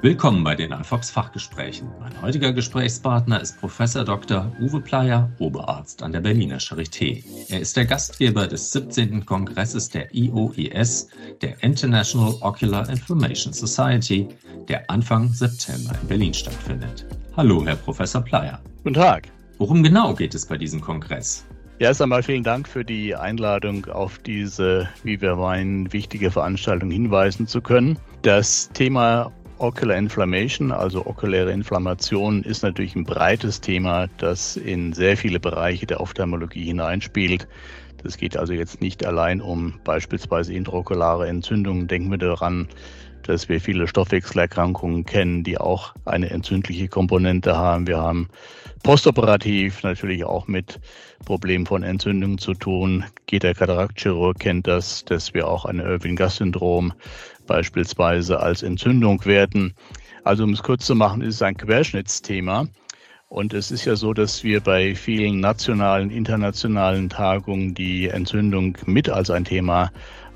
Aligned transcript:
Willkommen 0.00 0.44
bei 0.44 0.54
den 0.54 0.72
Alfox 0.72 1.10
Fachgesprächen. 1.10 1.90
Mein 1.98 2.22
heutiger 2.22 2.52
Gesprächspartner 2.52 3.40
ist 3.40 3.58
Professor 3.58 4.04
Dr. 4.04 4.52
Uwe 4.60 4.80
Pleyer, 4.80 5.28
Oberarzt 5.40 6.04
an 6.04 6.12
der 6.12 6.20
Berliner 6.20 6.58
Charité. 6.58 7.24
Er 7.48 7.58
ist 7.58 7.76
der 7.76 7.84
Gastgeber 7.84 8.46
des 8.46 8.70
17. 8.70 9.26
Kongresses 9.26 9.88
der 9.88 10.14
IOIS, 10.14 11.08
der 11.42 11.60
International 11.64 12.32
Ocular 12.42 12.88
Inflammation 12.88 13.52
Society, 13.52 14.28
der 14.68 14.88
Anfang 14.88 15.30
September 15.30 15.98
in 16.00 16.06
Berlin 16.06 16.32
stattfindet. 16.32 17.04
Hallo, 17.36 17.66
Herr 17.66 17.74
Professor 17.74 18.22
Pleyer. 18.22 18.60
Guten 18.84 18.94
Tag. 18.94 19.26
Worum 19.58 19.82
genau 19.82 20.14
geht 20.14 20.32
es 20.32 20.46
bei 20.46 20.56
diesem 20.56 20.80
Kongress? 20.80 21.44
Erst 21.80 22.02
einmal 22.02 22.24
vielen 22.24 22.42
Dank 22.42 22.66
für 22.66 22.84
die 22.84 23.14
Einladung, 23.14 23.86
auf 23.86 24.18
diese, 24.18 24.88
wie 25.04 25.20
wir 25.20 25.36
meinen, 25.36 25.92
wichtige 25.92 26.32
Veranstaltung 26.32 26.90
hinweisen 26.90 27.46
zu 27.46 27.60
können. 27.60 27.96
Das 28.22 28.68
Thema 28.72 29.30
Ocular 29.60 29.96
Inflammation, 29.96 30.70
also 30.70 31.04
okuläre 31.04 31.52
Inflammation, 31.52 32.42
ist 32.44 32.62
natürlich 32.62 32.94
ein 32.94 33.04
breites 33.04 33.60
Thema, 33.60 34.06
das 34.18 34.56
in 34.56 34.92
sehr 34.92 35.16
viele 35.16 35.40
Bereiche 35.40 35.86
der 35.86 36.00
Ophthalmologie 36.00 36.64
hineinspielt. 36.64 37.48
Das 38.02 38.16
geht 38.16 38.36
also 38.36 38.52
jetzt 38.52 38.80
nicht 38.80 39.04
allein 39.04 39.40
um 39.40 39.80
beispielsweise 39.82 40.54
intraokulare 40.54 41.26
Entzündungen. 41.26 41.88
Denken 41.88 42.10
wir 42.10 42.18
daran, 42.18 42.68
dass 43.22 43.48
wir 43.48 43.60
viele 43.60 43.86
Stoffwechselerkrankungen 43.86 45.04
kennen, 45.04 45.44
die 45.44 45.58
auch 45.58 45.94
eine 46.04 46.30
entzündliche 46.30 46.88
Komponente 46.88 47.56
haben. 47.56 47.86
Wir 47.86 47.98
haben 47.98 48.28
postoperativ 48.82 49.82
natürlich 49.82 50.24
auch 50.24 50.46
mit 50.46 50.80
Problemen 51.24 51.66
von 51.66 51.82
Entzündungen 51.82 52.38
zu 52.38 52.54
tun. 52.54 53.04
Jeder 53.30 53.54
Kataraktchirurg 53.54 54.38
kennt 54.38 54.66
das, 54.66 55.04
dass 55.04 55.34
wir 55.34 55.48
auch 55.48 55.64
ein 55.64 55.78
Irving-Gass-Syndrom 55.78 56.92
beispielsweise 57.46 58.40
als 58.40 58.62
Entzündung 58.62 59.24
werten. 59.24 59.74
Also 60.24 60.44
um 60.44 60.52
es 60.52 60.62
kurz 60.62 60.86
zu 60.86 60.94
machen, 60.94 61.22
ist 61.22 61.36
es 61.36 61.42
ein 61.42 61.56
Querschnittsthema. 61.56 62.66
Und 63.28 63.52
es 63.52 63.70
ist 63.70 63.84
ja 63.84 63.94
so, 63.94 64.14
dass 64.14 64.42
wir 64.42 64.60
bei 64.62 64.94
vielen 64.94 65.40
nationalen, 65.40 66.10
internationalen 66.10 67.10
Tagungen 67.10 67.74
die 67.74 68.08
Entzündung 68.08 68.78
mit 68.86 69.10
als 69.10 69.28
ein 69.28 69.44
Thema 69.44 69.90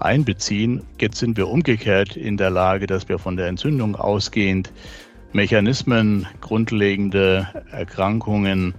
einbeziehen. 0.05 0.83
Jetzt 1.01 1.19
sind 1.19 1.37
wir 1.37 1.49
umgekehrt 1.49 2.17
in 2.17 2.37
der 2.37 2.51
Lage, 2.51 2.87
dass 2.87 3.09
wir 3.09 3.19
von 3.19 3.37
der 3.37 3.49
Entzündung 3.49 3.97
ausgehend 3.97 4.73
Mechanismen, 5.33 6.27
grundlegende 6.41 7.49
Erkrankungen 7.71 8.75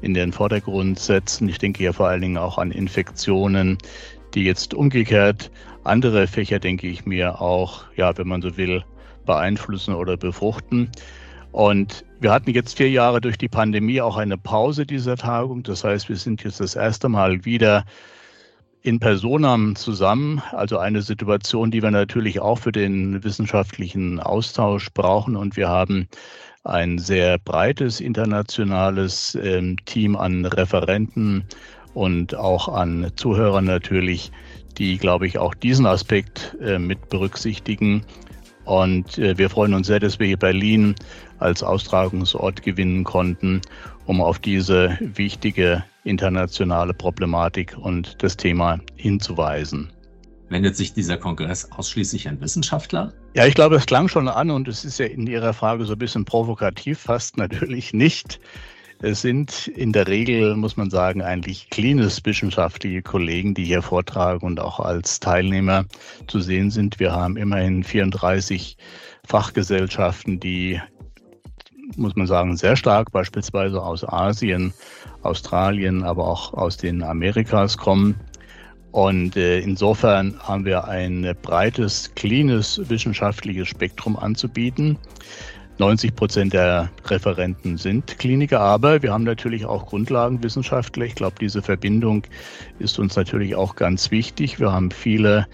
in 0.00 0.14
den 0.14 0.32
Vordergrund 0.32 0.98
setzen. 0.98 1.48
Ich 1.48 1.58
denke 1.58 1.84
ja 1.84 1.92
vor 1.92 2.08
allen 2.08 2.22
Dingen 2.22 2.38
auch 2.38 2.58
an 2.58 2.70
Infektionen, 2.70 3.78
die 4.34 4.44
jetzt 4.44 4.74
umgekehrt 4.74 5.50
andere 5.84 6.26
Fächer, 6.26 6.58
denke 6.58 6.86
ich 6.86 7.06
mir, 7.06 7.40
auch, 7.40 7.84
ja, 7.96 8.16
wenn 8.16 8.28
man 8.28 8.42
so 8.42 8.56
will, 8.56 8.84
beeinflussen 9.26 9.94
oder 9.94 10.16
befruchten. 10.16 10.90
Und 11.52 12.04
wir 12.20 12.30
hatten 12.30 12.50
jetzt 12.50 12.76
vier 12.76 12.90
Jahre 12.90 13.20
durch 13.20 13.38
die 13.38 13.48
Pandemie 13.48 14.00
auch 14.00 14.16
eine 14.16 14.36
Pause 14.36 14.86
dieser 14.86 15.16
Tagung. 15.16 15.62
Das 15.62 15.84
heißt, 15.84 16.08
wir 16.08 16.16
sind 16.16 16.44
jetzt 16.44 16.60
das 16.60 16.76
erste 16.76 17.08
Mal 17.08 17.44
wieder 17.44 17.84
in 18.82 19.00
Personam 19.00 19.76
zusammen. 19.76 20.42
Also 20.52 20.78
eine 20.78 21.02
Situation, 21.02 21.70
die 21.70 21.82
wir 21.82 21.90
natürlich 21.90 22.40
auch 22.40 22.58
für 22.58 22.72
den 22.72 23.22
wissenschaftlichen 23.24 24.20
Austausch 24.20 24.90
brauchen. 24.92 25.36
Und 25.36 25.56
wir 25.56 25.68
haben 25.68 26.08
ein 26.64 26.98
sehr 26.98 27.38
breites 27.38 28.00
internationales 28.00 29.36
ähm, 29.42 29.76
Team 29.84 30.16
an 30.16 30.44
Referenten 30.44 31.44
und 31.94 32.34
auch 32.34 32.68
an 32.68 33.10
Zuhörern 33.16 33.64
natürlich, 33.64 34.30
die, 34.76 34.98
glaube 34.98 35.26
ich, 35.26 35.38
auch 35.38 35.54
diesen 35.54 35.86
Aspekt 35.86 36.56
äh, 36.60 36.78
mit 36.78 37.08
berücksichtigen. 37.08 38.04
Und 38.64 39.18
äh, 39.18 39.36
wir 39.38 39.48
freuen 39.48 39.74
uns 39.74 39.86
sehr, 39.86 39.98
dass 39.98 40.18
wir 40.18 40.26
hier 40.26 40.36
Berlin 40.36 40.94
als 41.38 41.62
Austragungsort 41.62 42.62
gewinnen 42.62 43.04
konnten, 43.04 43.62
um 44.06 44.20
auf 44.20 44.38
diese 44.38 44.98
wichtige 45.00 45.84
internationale 46.08 46.94
Problematik 46.94 47.76
und 47.78 48.22
das 48.22 48.36
Thema 48.36 48.80
hinzuweisen. 48.96 49.92
Wendet 50.48 50.76
sich 50.76 50.94
dieser 50.94 51.18
Kongress 51.18 51.70
ausschließlich 51.72 52.26
an 52.28 52.40
Wissenschaftler? 52.40 53.12
Ja, 53.34 53.46
ich 53.46 53.54
glaube, 53.54 53.76
es 53.76 53.86
klang 53.86 54.08
schon 54.08 54.28
an 54.28 54.50
und 54.50 54.66
es 54.66 54.84
ist 54.84 54.98
ja 54.98 55.06
in 55.06 55.26
Ihrer 55.26 55.52
Frage 55.52 55.84
so 55.84 55.92
ein 55.92 55.98
bisschen 55.98 56.24
provokativ, 56.24 56.98
fast 56.98 57.36
natürlich 57.36 57.92
nicht. 57.92 58.40
Es 59.00 59.20
sind 59.20 59.68
in 59.68 59.92
der 59.92 60.08
Regel, 60.08 60.56
muss 60.56 60.76
man 60.76 60.90
sagen, 60.90 61.22
eigentlich 61.22 61.70
klinisch-wissenschaftliche 61.70 63.02
Kollegen, 63.02 63.54
die 63.54 63.64
hier 63.64 63.82
vortragen 63.82 64.44
und 64.44 64.58
auch 64.58 64.80
als 64.80 65.20
Teilnehmer 65.20 65.84
zu 66.26 66.40
sehen 66.40 66.72
sind. 66.72 66.98
Wir 66.98 67.12
haben 67.12 67.36
immerhin 67.36 67.84
34 67.84 68.76
Fachgesellschaften, 69.24 70.40
die, 70.40 70.80
muss 71.96 72.16
man 72.16 72.26
sagen, 72.26 72.56
sehr 72.56 72.76
stark 72.76 73.12
beispielsweise 73.12 73.82
aus 73.82 74.04
Asien, 74.04 74.72
Australien, 75.22 76.02
aber 76.02 76.26
auch 76.26 76.54
aus 76.54 76.76
den 76.76 77.02
Amerikas 77.02 77.76
kommen. 77.76 78.14
Und 78.92 79.36
äh, 79.36 79.60
insofern 79.60 80.38
haben 80.40 80.64
wir 80.64 80.88
ein 80.88 81.34
breites 81.42 82.12
klinisch-wissenschaftliches 82.14 83.68
Spektrum 83.68 84.16
anzubieten. 84.16 84.98
90 85.78 86.16
Prozent 86.16 86.52
der 86.54 86.90
Referenten 87.04 87.76
sind 87.76 88.18
Kliniker, 88.18 88.60
aber 88.60 89.00
wir 89.02 89.12
haben 89.12 89.22
natürlich 89.22 89.64
auch 89.64 89.86
Grundlagenwissenschaftler. 89.86 91.04
Ich 91.04 91.14
glaube, 91.14 91.36
diese 91.40 91.62
Verbindung 91.62 92.24
ist 92.80 92.98
uns 92.98 93.14
natürlich 93.14 93.54
auch 93.54 93.76
ganz 93.76 94.10
wichtig. 94.10 94.58
Wir 94.58 94.72
haben 94.72 94.90
viele 94.90 95.46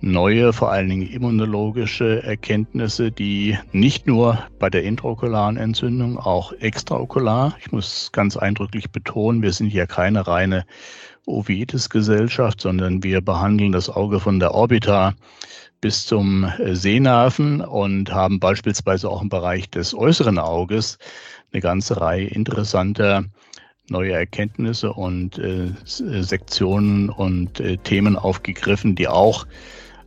neue, 0.00 0.52
vor 0.52 0.70
allen 0.70 0.88
Dingen 0.88 1.06
immunologische 1.06 2.22
Erkenntnisse, 2.22 3.10
die 3.10 3.58
nicht 3.72 4.06
nur 4.06 4.38
bei 4.58 4.70
der 4.70 4.82
intraokularen 4.84 5.56
Entzündung, 5.56 6.18
auch 6.18 6.52
extraokular, 6.52 7.56
ich 7.60 7.72
muss 7.72 8.10
ganz 8.12 8.36
eindrücklich 8.36 8.90
betonen, 8.90 9.42
wir 9.42 9.52
sind 9.52 9.72
ja 9.72 9.86
keine 9.86 10.26
reine 10.26 10.64
Uveitis-Gesellschaft, 11.26 12.60
sondern 12.60 13.02
wir 13.02 13.20
behandeln 13.20 13.72
das 13.72 13.90
Auge 13.90 14.20
von 14.20 14.40
der 14.40 14.54
Orbita 14.54 15.14
bis 15.80 16.06
zum 16.06 16.44
äh, 16.44 16.74
Sehnerven 16.74 17.60
und 17.60 18.12
haben 18.12 18.40
beispielsweise 18.40 19.08
auch 19.08 19.22
im 19.22 19.28
Bereich 19.28 19.70
des 19.70 19.94
äußeren 19.94 20.38
Auges 20.38 20.98
eine 21.52 21.60
ganze 21.60 22.00
Reihe 22.00 22.26
interessanter 22.26 23.24
neue 23.90 24.12
Erkenntnisse 24.12 24.92
und 24.92 25.38
äh, 25.38 25.66
äh, 25.66 26.22
Sektionen 26.22 27.10
und 27.10 27.60
äh, 27.60 27.76
Themen 27.76 28.16
aufgegriffen, 28.16 28.94
die 28.94 29.08
auch 29.08 29.46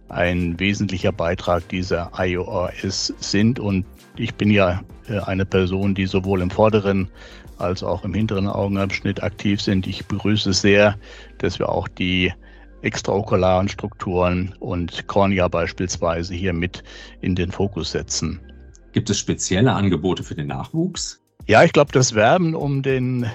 ein 0.09 0.59
wesentlicher 0.59 1.11
Beitrag 1.11 1.67
dieser 1.69 2.11
IORS 2.17 3.13
sind. 3.19 3.59
Und 3.59 3.85
ich 4.17 4.35
bin 4.35 4.51
ja 4.51 4.81
äh, 5.07 5.19
eine 5.19 5.45
Person, 5.45 5.95
die 5.95 6.05
sowohl 6.05 6.41
im 6.41 6.49
vorderen 6.49 7.09
als 7.57 7.83
auch 7.83 8.03
im 8.03 8.13
hinteren 8.13 8.47
Augenabschnitt 8.47 9.23
aktiv 9.23 9.61
sind. 9.61 9.87
Ich 9.87 10.05
begrüße 10.05 10.53
sehr, 10.53 10.97
dass 11.37 11.59
wir 11.59 11.69
auch 11.69 11.87
die 11.87 12.33
extraokularen 12.81 13.69
Strukturen 13.69 14.53
und 14.59 15.07
Kornea 15.07 15.47
beispielsweise 15.47 16.33
hier 16.33 16.53
mit 16.53 16.83
in 17.21 17.35
den 17.35 17.51
Fokus 17.51 17.91
setzen. 17.91 18.39
Gibt 18.91 19.09
es 19.09 19.17
spezielle 19.17 19.71
Angebote 19.71 20.23
für 20.23 20.35
den 20.35 20.47
Nachwuchs? 20.47 21.21
Ja, 21.47 21.63
ich 21.63 21.73
glaube, 21.73 21.91
das 21.91 22.13
Werben 22.13 22.55
um 22.55 22.83
den 22.83 23.25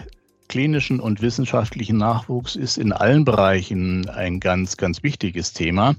klinischen 0.49 1.01
und 1.01 1.21
wissenschaftlichen 1.21 1.99
Nachwuchs 1.99 2.57
ist 2.57 2.79
in 2.79 2.93
allen 2.93 3.25
Bereichen 3.25 4.09
ein 4.09 4.41
ganz, 4.41 4.77
ganz 4.77 5.03
wichtiges 5.03 5.53
Thema. 5.53 5.95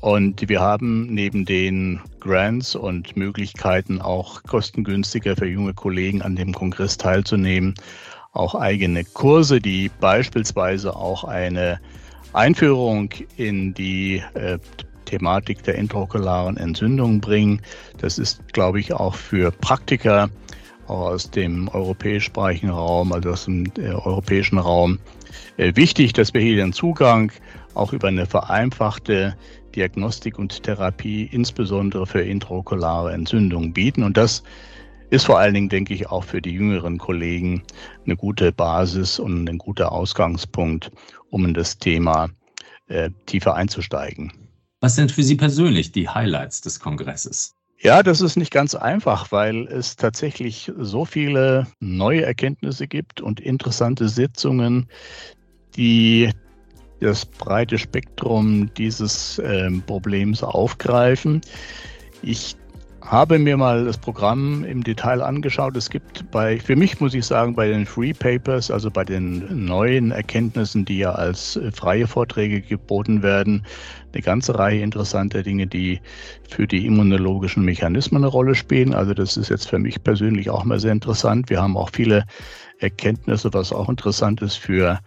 Und 0.00 0.48
wir 0.48 0.60
haben 0.60 1.06
neben 1.12 1.44
den 1.44 2.00
Grants 2.20 2.76
und 2.76 3.16
Möglichkeiten 3.16 4.00
auch 4.00 4.42
kostengünstiger 4.44 5.34
für 5.36 5.48
junge 5.48 5.74
Kollegen 5.74 6.22
an 6.22 6.36
dem 6.36 6.52
Kongress 6.52 6.96
teilzunehmen, 6.96 7.74
auch 8.32 8.54
eigene 8.54 9.04
Kurse, 9.04 9.60
die 9.60 9.90
beispielsweise 10.00 10.94
auch 10.94 11.24
eine 11.24 11.80
Einführung 12.32 13.10
in 13.36 13.74
die 13.74 14.22
äh, 14.34 14.58
Thematik 15.06 15.62
der 15.64 15.74
intraokularen 15.74 16.56
Entzündung 16.58 17.20
bringen. 17.20 17.60
Das 17.98 18.18
ist, 18.18 18.52
glaube 18.52 18.78
ich, 18.78 18.92
auch 18.92 19.14
für 19.14 19.50
Praktiker 19.50 20.28
aus 20.86 21.30
dem 21.30 21.68
europäischsprachigen 21.68 22.70
Raum, 22.70 23.12
also 23.12 23.30
aus 23.30 23.46
dem 23.46 23.64
äh, 23.78 23.88
europäischen 23.88 24.58
Raum, 24.58 24.98
äh, 25.56 25.74
wichtig, 25.74 26.12
dass 26.12 26.32
wir 26.32 26.40
hier 26.40 26.56
den 26.56 26.72
Zugang 26.72 27.32
auch 27.74 27.92
über 27.92 28.08
eine 28.08 28.26
vereinfachte 28.26 29.36
Diagnostik 29.78 30.40
und 30.40 30.64
Therapie, 30.64 31.28
insbesondere 31.30 32.04
für 32.04 32.20
intraokulare 32.20 33.12
Entzündungen 33.12 33.72
bieten. 33.72 34.02
Und 34.02 34.16
das 34.16 34.42
ist 35.10 35.24
vor 35.24 35.38
allen 35.38 35.54
Dingen, 35.54 35.68
denke 35.68 35.94
ich, 35.94 36.08
auch 36.08 36.24
für 36.24 36.42
die 36.42 36.50
jüngeren 36.50 36.98
Kollegen 36.98 37.62
eine 38.04 38.16
gute 38.16 38.50
Basis 38.50 39.20
und 39.20 39.48
ein 39.48 39.58
guter 39.58 39.92
Ausgangspunkt, 39.92 40.90
um 41.30 41.44
in 41.44 41.54
das 41.54 41.78
Thema 41.78 42.28
äh, 42.88 43.10
tiefer 43.26 43.54
einzusteigen. 43.54 44.32
Was 44.80 44.96
sind 44.96 45.12
für 45.12 45.22
Sie 45.22 45.36
persönlich 45.36 45.92
die 45.92 46.08
Highlights 46.08 46.60
des 46.60 46.80
Kongresses? 46.80 47.54
Ja, 47.80 48.02
das 48.02 48.20
ist 48.20 48.36
nicht 48.36 48.50
ganz 48.50 48.74
einfach, 48.74 49.30
weil 49.30 49.68
es 49.68 49.94
tatsächlich 49.94 50.72
so 50.76 51.04
viele 51.04 51.68
neue 51.78 52.22
Erkenntnisse 52.22 52.88
gibt 52.88 53.20
und 53.20 53.38
interessante 53.38 54.08
Sitzungen, 54.08 54.88
die 55.76 56.32
das 57.00 57.24
breite 57.24 57.78
Spektrum 57.78 58.70
dieses 58.76 59.38
äh, 59.38 59.70
Problems 59.86 60.42
aufgreifen. 60.42 61.40
Ich 62.22 62.56
habe 63.08 63.38
mir 63.38 63.56
mal 63.56 63.86
das 63.86 63.96
Programm 63.96 64.64
im 64.64 64.84
Detail 64.84 65.22
angeschaut. 65.22 65.76
Es 65.76 65.88
gibt 65.88 66.30
bei, 66.30 66.58
für 66.58 66.76
mich 66.76 67.00
muss 67.00 67.14
ich 67.14 67.24
sagen, 67.24 67.54
bei 67.54 67.68
den 67.68 67.86
Free 67.86 68.12
Papers, 68.12 68.70
also 68.70 68.90
bei 68.90 69.02
den 69.02 69.64
neuen 69.64 70.10
Erkenntnissen, 70.10 70.84
die 70.84 70.98
ja 70.98 71.12
als 71.12 71.56
äh, 71.56 71.70
freie 71.72 72.06
Vorträge 72.06 72.60
geboten 72.60 73.22
werden, 73.22 73.64
eine 74.12 74.22
ganze 74.22 74.58
Reihe 74.58 74.82
interessanter 74.82 75.42
Dinge, 75.42 75.66
die 75.66 76.00
für 76.50 76.66
die 76.66 76.84
immunologischen 76.84 77.64
Mechanismen 77.64 78.22
eine 78.22 78.30
Rolle 78.30 78.54
spielen. 78.54 78.92
Also 78.92 79.14
das 79.14 79.38
ist 79.38 79.48
jetzt 79.48 79.70
für 79.70 79.78
mich 79.78 80.02
persönlich 80.02 80.50
auch 80.50 80.64
mal 80.64 80.78
sehr 80.78 80.92
interessant. 80.92 81.48
Wir 81.48 81.62
haben 81.62 81.78
auch 81.78 81.90
viele 81.92 82.26
Erkenntnisse, 82.78 83.52
was 83.54 83.72
auch 83.72 83.88
interessant 83.88 84.42
ist 84.42 84.56
für 84.56 84.98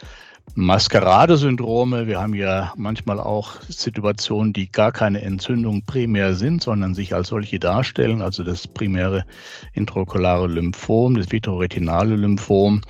Maskeradesyndrome. 0.55 2.07
Wir 2.07 2.19
haben 2.19 2.33
ja 2.33 2.73
manchmal 2.75 3.19
auch 3.19 3.61
Situationen, 3.69 4.53
die 4.53 4.71
gar 4.71 4.91
keine 4.91 5.21
Entzündung 5.21 5.83
primär 5.85 6.33
sind, 6.33 6.61
sondern 6.61 6.93
sich 6.93 7.13
als 7.13 7.29
solche 7.29 7.59
darstellen. 7.59 8.21
Also 8.21 8.43
das 8.43 8.67
primäre 8.67 9.25
intraokulare 9.73 10.47
Lymphom, 10.47 11.15
das 11.15 11.31
vitroretinale 11.31 12.15
Lymphom 12.15 12.81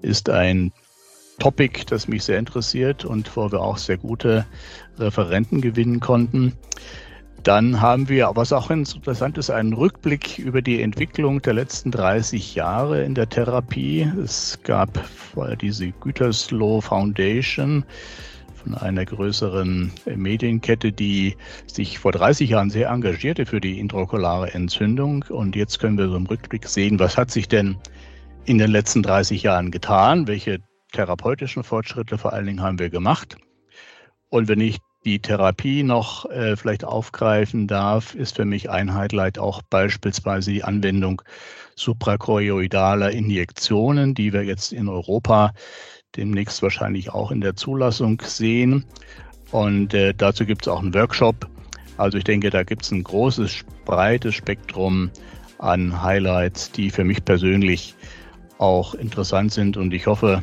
ist 0.00 0.30
ein 0.30 0.72
Topic, 1.38 1.84
das 1.86 2.06
mich 2.06 2.22
sehr 2.24 2.38
interessiert 2.38 3.04
und 3.04 3.36
wo 3.36 3.50
wir 3.50 3.60
auch 3.60 3.78
sehr 3.78 3.98
gute 3.98 4.46
Referenten 4.98 5.60
gewinnen 5.60 5.98
konnten. 5.98 6.52
Dann 7.42 7.80
haben 7.80 8.08
wir, 8.08 8.30
was 8.34 8.52
auch 8.52 8.70
interessant 8.70 9.36
ist, 9.36 9.50
einen 9.50 9.72
Rückblick 9.72 10.38
über 10.38 10.62
die 10.62 10.80
Entwicklung 10.80 11.42
der 11.42 11.54
letzten 11.54 11.90
30 11.90 12.54
Jahre 12.54 13.02
in 13.02 13.16
der 13.16 13.28
Therapie. 13.28 14.08
Es 14.22 14.60
gab 14.62 15.04
diese 15.60 15.90
Gütersloh 15.90 16.80
Foundation 16.80 17.84
von 18.54 18.76
einer 18.76 19.04
größeren 19.04 19.90
Medienkette, 20.14 20.92
die 20.92 21.36
sich 21.66 21.98
vor 21.98 22.12
30 22.12 22.50
Jahren 22.50 22.70
sehr 22.70 22.90
engagierte 22.90 23.44
für 23.44 23.60
die 23.60 23.80
intraokulare 23.80 24.54
Entzündung. 24.54 25.24
Und 25.28 25.56
jetzt 25.56 25.80
können 25.80 25.98
wir 25.98 26.08
so 26.08 26.16
im 26.16 26.26
Rückblick 26.26 26.68
sehen, 26.68 27.00
was 27.00 27.16
hat 27.16 27.32
sich 27.32 27.48
denn 27.48 27.76
in 28.44 28.58
den 28.58 28.70
letzten 28.70 29.02
30 29.02 29.42
Jahren 29.42 29.72
getan? 29.72 30.28
Welche 30.28 30.58
therapeutischen 30.92 31.64
Fortschritte 31.64 32.18
vor 32.18 32.32
allen 32.34 32.46
Dingen 32.46 32.62
haben 32.62 32.78
wir 32.78 32.88
gemacht? 32.90 33.36
Und 34.28 34.46
wenn 34.46 34.60
ich 34.60 34.78
die 35.04 35.18
Therapie 35.18 35.82
noch 35.82 36.30
äh, 36.30 36.56
vielleicht 36.56 36.84
aufgreifen 36.84 37.66
darf, 37.66 38.14
ist 38.14 38.36
für 38.36 38.44
mich 38.44 38.70
ein 38.70 38.94
Highlight 38.94 39.38
auch 39.38 39.62
beispielsweise 39.62 40.52
die 40.52 40.64
Anwendung 40.64 41.22
suprachoroidaler 41.74 43.10
Injektionen, 43.10 44.14
die 44.14 44.32
wir 44.32 44.44
jetzt 44.44 44.72
in 44.72 44.88
Europa 44.88 45.52
demnächst 46.16 46.62
wahrscheinlich 46.62 47.10
auch 47.10 47.30
in 47.30 47.40
der 47.40 47.56
Zulassung 47.56 48.20
sehen. 48.22 48.84
Und 49.50 49.94
äh, 49.94 50.14
dazu 50.14 50.46
gibt 50.46 50.62
es 50.62 50.68
auch 50.68 50.80
einen 50.80 50.94
Workshop. 50.94 51.48
Also 51.96 52.18
ich 52.18 52.24
denke, 52.24 52.50
da 52.50 52.62
gibt 52.62 52.82
es 52.82 52.90
ein 52.90 53.02
großes, 53.02 53.64
breites 53.84 54.34
Spektrum 54.34 55.10
an 55.58 56.02
Highlights, 56.02 56.72
die 56.72 56.90
für 56.90 57.04
mich 57.04 57.24
persönlich 57.24 57.94
auch 58.58 58.94
interessant 58.94 59.52
sind. 59.52 59.76
Und 59.76 59.92
ich 59.92 60.06
hoffe, 60.06 60.42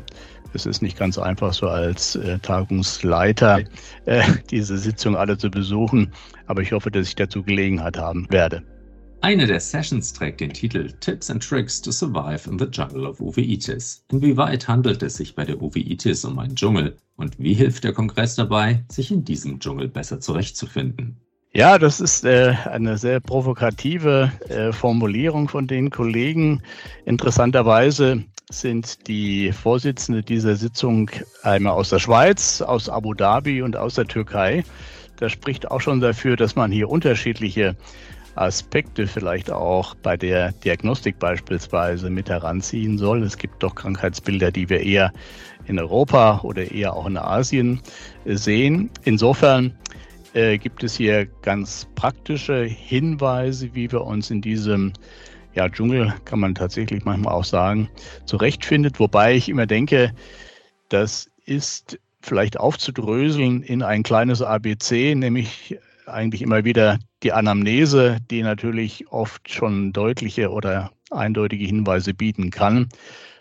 es 0.55 0.65
ist 0.65 0.81
nicht 0.81 0.97
ganz 0.97 1.17
einfach, 1.17 1.53
so 1.53 1.67
als 1.67 2.15
äh, 2.15 2.39
Tagungsleiter 2.39 3.61
äh, 4.05 4.23
diese 4.49 4.77
Sitzung 4.77 5.15
alle 5.15 5.37
zu 5.37 5.49
besuchen, 5.49 6.11
aber 6.47 6.61
ich 6.61 6.71
hoffe, 6.71 6.91
dass 6.91 7.07
ich 7.07 7.15
dazu 7.15 7.43
Gelegenheit 7.43 7.97
haben 7.97 8.27
werde. 8.29 8.63
Eine 9.21 9.45
der 9.45 9.59
Sessions 9.59 10.13
trägt 10.13 10.39
den 10.39 10.53
Titel 10.53 10.93
Tips 11.01 11.29
and 11.29 11.43
Tricks 11.43 11.81
to 11.81 11.91
Survive 11.91 12.49
in 12.49 12.57
the 12.57 12.67
Jungle 12.71 13.05
of 13.05 13.19
Uveitis. 13.19 14.05
Inwieweit 14.11 14.65
handelt 14.65 15.03
es 15.03 15.15
sich 15.15 15.35
bei 15.35 15.43
der 15.43 15.61
Uveitis 15.61 16.23
um 16.23 16.39
einen 16.39 16.55
Dschungel 16.55 16.95
und 17.17 17.37
wie 17.37 17.53
hilft 17.53 17.83
der 17.83 17.91
Kongress 17.91 18.35
dabei, 18.35 18.81
sich 18.89 19.11
in 19.11 19.25
diesem 19.25 19.59
Dschungel 19.59 19.89
besser 19.89 20.21
zurechtzufinden? 20.21 21.17
Ja, 21.51 21.77
das 21.77 21.99
ist 21.99 22.23
äh, 22.23 22.53
eine 22.65 22.97
sehr 22.97 23.19
provokative 23.19 24.31
äh, 24.47 24.71
Formulierung 24.71 25.49
von 25.49 25.67
den 25.67 25.89
Kollegen. 25.89 26.61
Interessanterweise 27.05 28.23
sind 28.51 29.07
die 29.07 29.51
Vorsitzende 29.51 30.23
dieser 30.23 30.55
Sitzung 30.55 31.09
einmal 31.43 31.73
aus 31.73 31.89
der 31.89 31.99
Schweiz, 31.99 32.61
aus 32.61 32.89
Abu 32.89 33.13
Dhabi 33.13 33.61
und 33.61 33.77
aus 33.77 33.95
der 33.95 34.07
Türkei. 34.07 34.63
Das 35.17 35.31
spricht 35.31 35.69
auch 35.69 35.81
schon 35.81 35.99
dafür, 35.99 36.35
dass 36.35 36.55
man 36.55 36.71
hier 36.71 36.89
unterschiedliche 36.89 37.75
Aspekte 38.35 39.05
vielleicht 39.05 39.51
auch 39.51 39.95
bei 39.95 40.17
der 40.17 40.51
Diagnostik 40.51 41.19
beispielsweise 41.19 42.09
mit 42.09 42.29
heranziehen 42.29 42.97
soll. 42.97 43.21
Es 43.23 43.37
gibt 43.37 43.61
doch 43.61 43.75
Krankheitsbilder, 43.75 44.51
die 44.51 44.69
wir 44.69 44.79
eher 44.81 45.11
in 45.67 45.77
Europa 45.77 46.41
oder 46.43 46.71
eher 46.71 46.95
auch 46.95 47.05
in 47.05 47.17
Asien 47.17 47.81
sehen. 48.25 48.89
Insofern 49.03 49.77
äh, 50.33 50.57
gibt 50.57 50.83
es 50.83 50.95
hier 50.95 51.25
ganz 51.41 51.87
praktische 51.95 52.63
Hinweise, 52.63 53.69
wie 53.73 53.91
wir 53.91 54.01
uns 54.01 54.31
in 54.31 54.41
diesem 54.41 54.93
ja, 55.59 55.67
Dschungel 55.67 56.13
kann 56.23 56.39
man 56.39 56.55
tatsächlich 56.55 57.03
manchmal 57.03 57.33
auch 57.33 57.43
sagen, 57.43 57.89
zurechtfindet. 58.23 58.97
Wobei 58.97 59.35
ich 59.35 59.49
immer 59.49 59.65
denke, 59.65 60.13
das 60.87 61.29
ist 61.43 61.99
vielleicht 62.21 62.57
aufzudröseln 62.57 63.61
in 63.63 63.83
ein 63.83 64.03
kleines 64.03 64.41
ABC, 64.41 65.15
nämlich 65.15 65.77
eigentlich 66.05 66.43
immer 66.43 66.63
wieder 66.63 66.97
die 67.23 67.33
Anamnese, 67.33 68.19
die 68.31 68.41
natürlich 68.41 69.11
oft 69.11 69.51
schon 69.51 69.91
deutliche 69.91 70.49
oder 70.49 70.91
eindeutige 71.11 71.65
Hinweise 71.65 72.13
bieten 72.13 72.51
kann. 72.51 72.87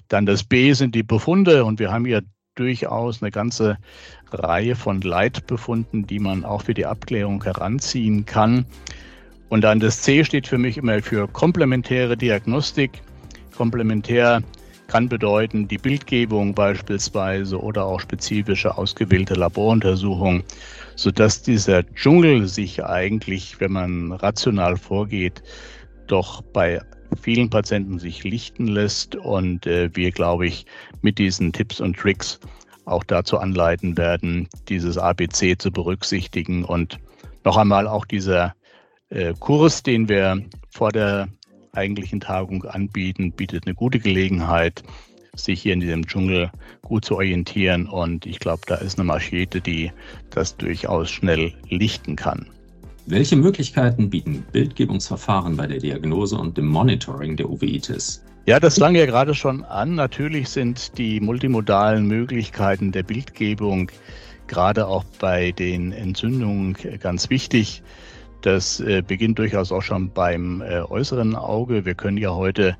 Dann 0.08 0.26
das 0.26 0.42
B 0.42 0.72
sind 0.72 0.96
die 0.96 1.04
Befunde 1.04 1.64
und 1.64 1.78
wir 1.78 1.92
haben 1.92 2.04
hier 2.04 2.22
durchaus 2.56 3.22
eine 3.22 3.30
ganze 3.30 3.78
Reihe 4.32 4.74
von 4.74 5.02
Leitbefunden, 5.02 6.04
die 6.04 6.18
man 6.18 6.44
auch 6.44 6.62
für 6.62 6.74
die 6.74 6.86
Abklärung 6.86 7.44
heranziehen 7.44 8.26
kann. 8.26 8.66
Und 9.48 9.62
dann 9.62 9.80
das 9.80 10.02
C 10.02 10.24
steht 10.24 10.46
für 10.46 10.58
mich 10.58 10.76
immer 10.76 11.02
für 11.02 11.26
komplementäre 11.28 12.16
Diagnostik. 12.16 13.02
Komplementär 13.56 14.42
kann 14.88 15.08
bedeuten 15.08 15.68
die 15.68 15.78
Bildgebung 15.78 16.54
beispielsweise 16.54 17.60
oder 17.60 17.84
auch 17.84 18.00
spezifische 18.00 18.76
ausgewählte 18.76 19.34
Laboruntersuchungen, 19.34 20.42
sodass 20.96 21.42
dieser 21.42 21.82
Dschungel 21.94 22.46
sich 22.48 22.84
eigentlich, 22.84 23.60
wenn 23.60 23.72
man 23.72 24.12
rational 24.12 24.76
vorgeht, 24.76 25.42
doch 26.06 26.40
bei 26.40 26.80
vielen 27.20 27.50
Patienten 27.50 27.98
sich 27.98 28.24
lichten 28.24 28.66
lässt 28.66 29.14
und 29.14 29.66
äh, 29.66 29.90
wir, 29.94 30.10
glaube 30.10 30.46
ich, 30.46 30.66
mit 31.02 31.18
diesen 31.18 31.52
Tipps 31.52 31.80
und 31.80 31.96
Tricks 31.96 32.40
auch 32.86 33.04
dazu 33.04 33.38
anleiten 33.38 33.96
werden, 33.98 34.48
dieses 34.68 34.96
ABC 34.96 35.56
zu 35.58 35.70
berücksichtigen 35.70 36.64
und 36.64 36.98
noch 37.44 37.56
einmal 37.56 37.86
auch 37.86 38.06
dieser 38.06 38.54
äh, 39.10 39.34
Kurs, 39.38 39.82
den 39.82 40.08
wir 40.08 40.42
vor 40.70 40.90
der 40.90 41.28
eigentlichen 41.72 42.20
Tagung 42.20 42.64
anbieten, 42.64 43.32
bietet 43.32 43.66
eine 43.66 43.74
gute 43.74 43.98
Gelegenheit, 43.98 44.82
sich 45.34 45.62
hier 45.62 45.74
in 45.74 45.80
diesem 45.80 46.06
Dschungel 46.06 46.50
gut 46.82 47.04
zu 47.04 47.16
orientieren. 47.16 47.86
Und 47.86 48.26
ich 48.26 48.40
glaube, 48.40 48.62
da 48.66 48.76
ist 48.76 48.98
eine 48.98 49.06
Maschete, 49.06 49.60
die 49.60 49.92
das 50.30 50.56
durchaus 50.56 51.10
schnell 51.10 51.52
lichten 51.68 52.16
kann. 52.16 52.46
Welche 53.06 53.36
Möglichkeiten 53.36 54.10
bieten 54.10 54.44
Bildgebungsverfahren 54.52 55.56
bei 55.56 55.66
der 55.66 55.78
Diagnose 55.78 56.36
und 56.36 56.58
dem 56.58 56.66
Monitoring 56.66 57.36
der 57.36 57.48
Uveitis? 57.48 58.22
Ja, 58.46 58.60
das 58.60 58.74
klang 58.76 58.94
ja 58.94 59.06
gerade 59.06 59.34
schon 59.34 59.64
an. 59.64 59.94
Natürlich 59.94 60.50
sind 60.50 60.98
die 60.98 61.20
multimodalen 61.20 62.06
Möglichkeiten 62.06 62.92
der 62.92 63.04
Bildgebung 63.04 63.90
gerade 64.46 64.86
auch 64.86 65.04
bei 65.20 65.52
den 65.52 65.92
Entzündungen 65.92 66.76
ganz 67.00 67.30
wichtig. 67.30 67.82
Das 68.42 68.80
äh, 68.80 69.02
beginnt 69.02 69.38
durchaus 69.38 69.72
auch 69.72 69.82
schon 69.82 70.10
beim 70.10 70.62
äh, 70.62 70.80
äußeren 70.80 71.34
Auge. 71.34 71.84
Wir 71.84 71.94
können 71.94 72.18
ja 72.18 72.34
heute 72.34 72.76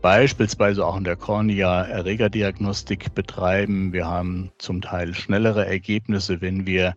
beispielsweise 0.00 0.86
auch 0.86 0.96
in 0.96 1.04
der 1.04 1.16
Kornea 1.16 1.82
Erregerdiagnostik 1.82 3.14
betreiben. 3.14 3.92
Wir 3.92 4.06
haben 4.06 4.50
zum 4.58 4.80
Teil 4.80 5.14
schnellere 5.14 5.66
Ergebnisse, 5.66 6.40
wenn 6.40 6.66
wir 6.66 6.94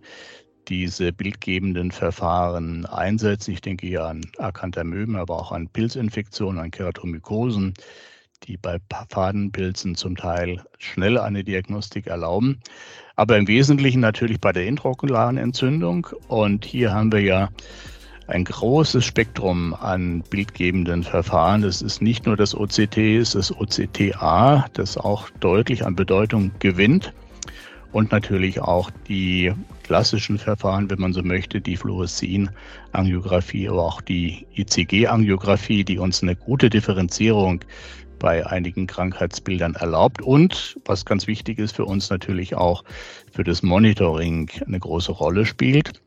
diese 0.68 1.12
bildgebenden 1.14 1.92
Verfahren 1.92 2.86
einsetzen. 2.86 3.52
Ich 3.52 3.62
denke 3.62 3.86
hier 3.86 4.06
an 4.06 4.22
Acanthamöben, 4.38 5.16
aber 5.16 5.36
auch 5.40 5.52
an 5.52 5.68
Pilzinfektionen, 5.68 6.60
an 6.60 6.72
Keratomykosen, 6.72 7.74
die 8.44 8.58
bei 8.58 8.80
Fadenpilzen 9.10 9.96
zum 9.96 10.16
Teil 10.16 10.64
schnell 10.80 11.18
eine 11.18 11.44
Diagnostik 11.44 12.08
erlauben. 12.08 12.60
Aber 13.16 13.38
im 13.38 13.48
Wesentlichen 13.48 14.02
natürlich 14.02 14.40
bei 14.40 14.52
der 14.52 14.66
intraokularen 14.66 15.38
Entzündung. 15.38 16.08
Und 16.28 16.66
hier 16.66 16.94
haben 16.94 17.12
wir 17.12 17.22
ja 17.22 17.50
ein 18.28 18.44
großes 18.44 19.06
Spektrum 19.06 19.74
an 19.74 20.24
bildgebenden 20.30 21.04
Verfahren. 21.04 21.62
Das 21.62 21.82
ist 21.82 22.02
nicht 22.02 22.26
nur 22.26 22.36
das 22.36 22.56
OCT, 22.56 22.98
es 22.98 23.36
ist 23.36 23.52
das 23.52 23.58
OCTA, 23.58 24.66
das 24.74 24.98
auch 24.98 25.30
deutlich 25.40 25.86
an 25.86 25.96
Bedeutung 25.96 26.52
gewinnt. 26.60 27.14
Und 27.92 28.12
natürlich 28.12 28.60
auch 28.60 28.92
die 29.08 29.54
klassischen 29.84 30.38
Verfahren, 30.38 30.90
wenn 30.90 31.00
man 31.00 31.14
so 31.14 31.24
möchte, 31.24 31.62
die 31.62 31.78
Fluorescein-Angiografie, 31.78 33.70
aber 33.70 33.84
auch 33.84 34.02
die 34.02 34.46
ICG-Angiografie, 34.56 35.86
die 35.86 36.00
uns 36.00 36.22
eine 36.22 36.36
gute 36.36 36.70
Differenzierung 36.70 37.62
bei 38.20 38.46
einigen 38.46 38.88
Krankheitsbildern 38.88 39.76
erlaubt 39.76 40.22
und, 40.22 40.78
was 40.86 41.06
ganz 41.06 41.28
wichtig 41.28 41.60
ist 41.60 41.76
für 41.76 41.86
uns 41.86 42.10
natürlich 42.10 42.56
auch 42.56 42.84
für 43.32 43.44
das 43.44 43.64
Monitoring 43.64 44.50
eine 44.66 44.80
große 44.80 45.12
Rolle 45.12 45.46
spielt. 45.46 46.02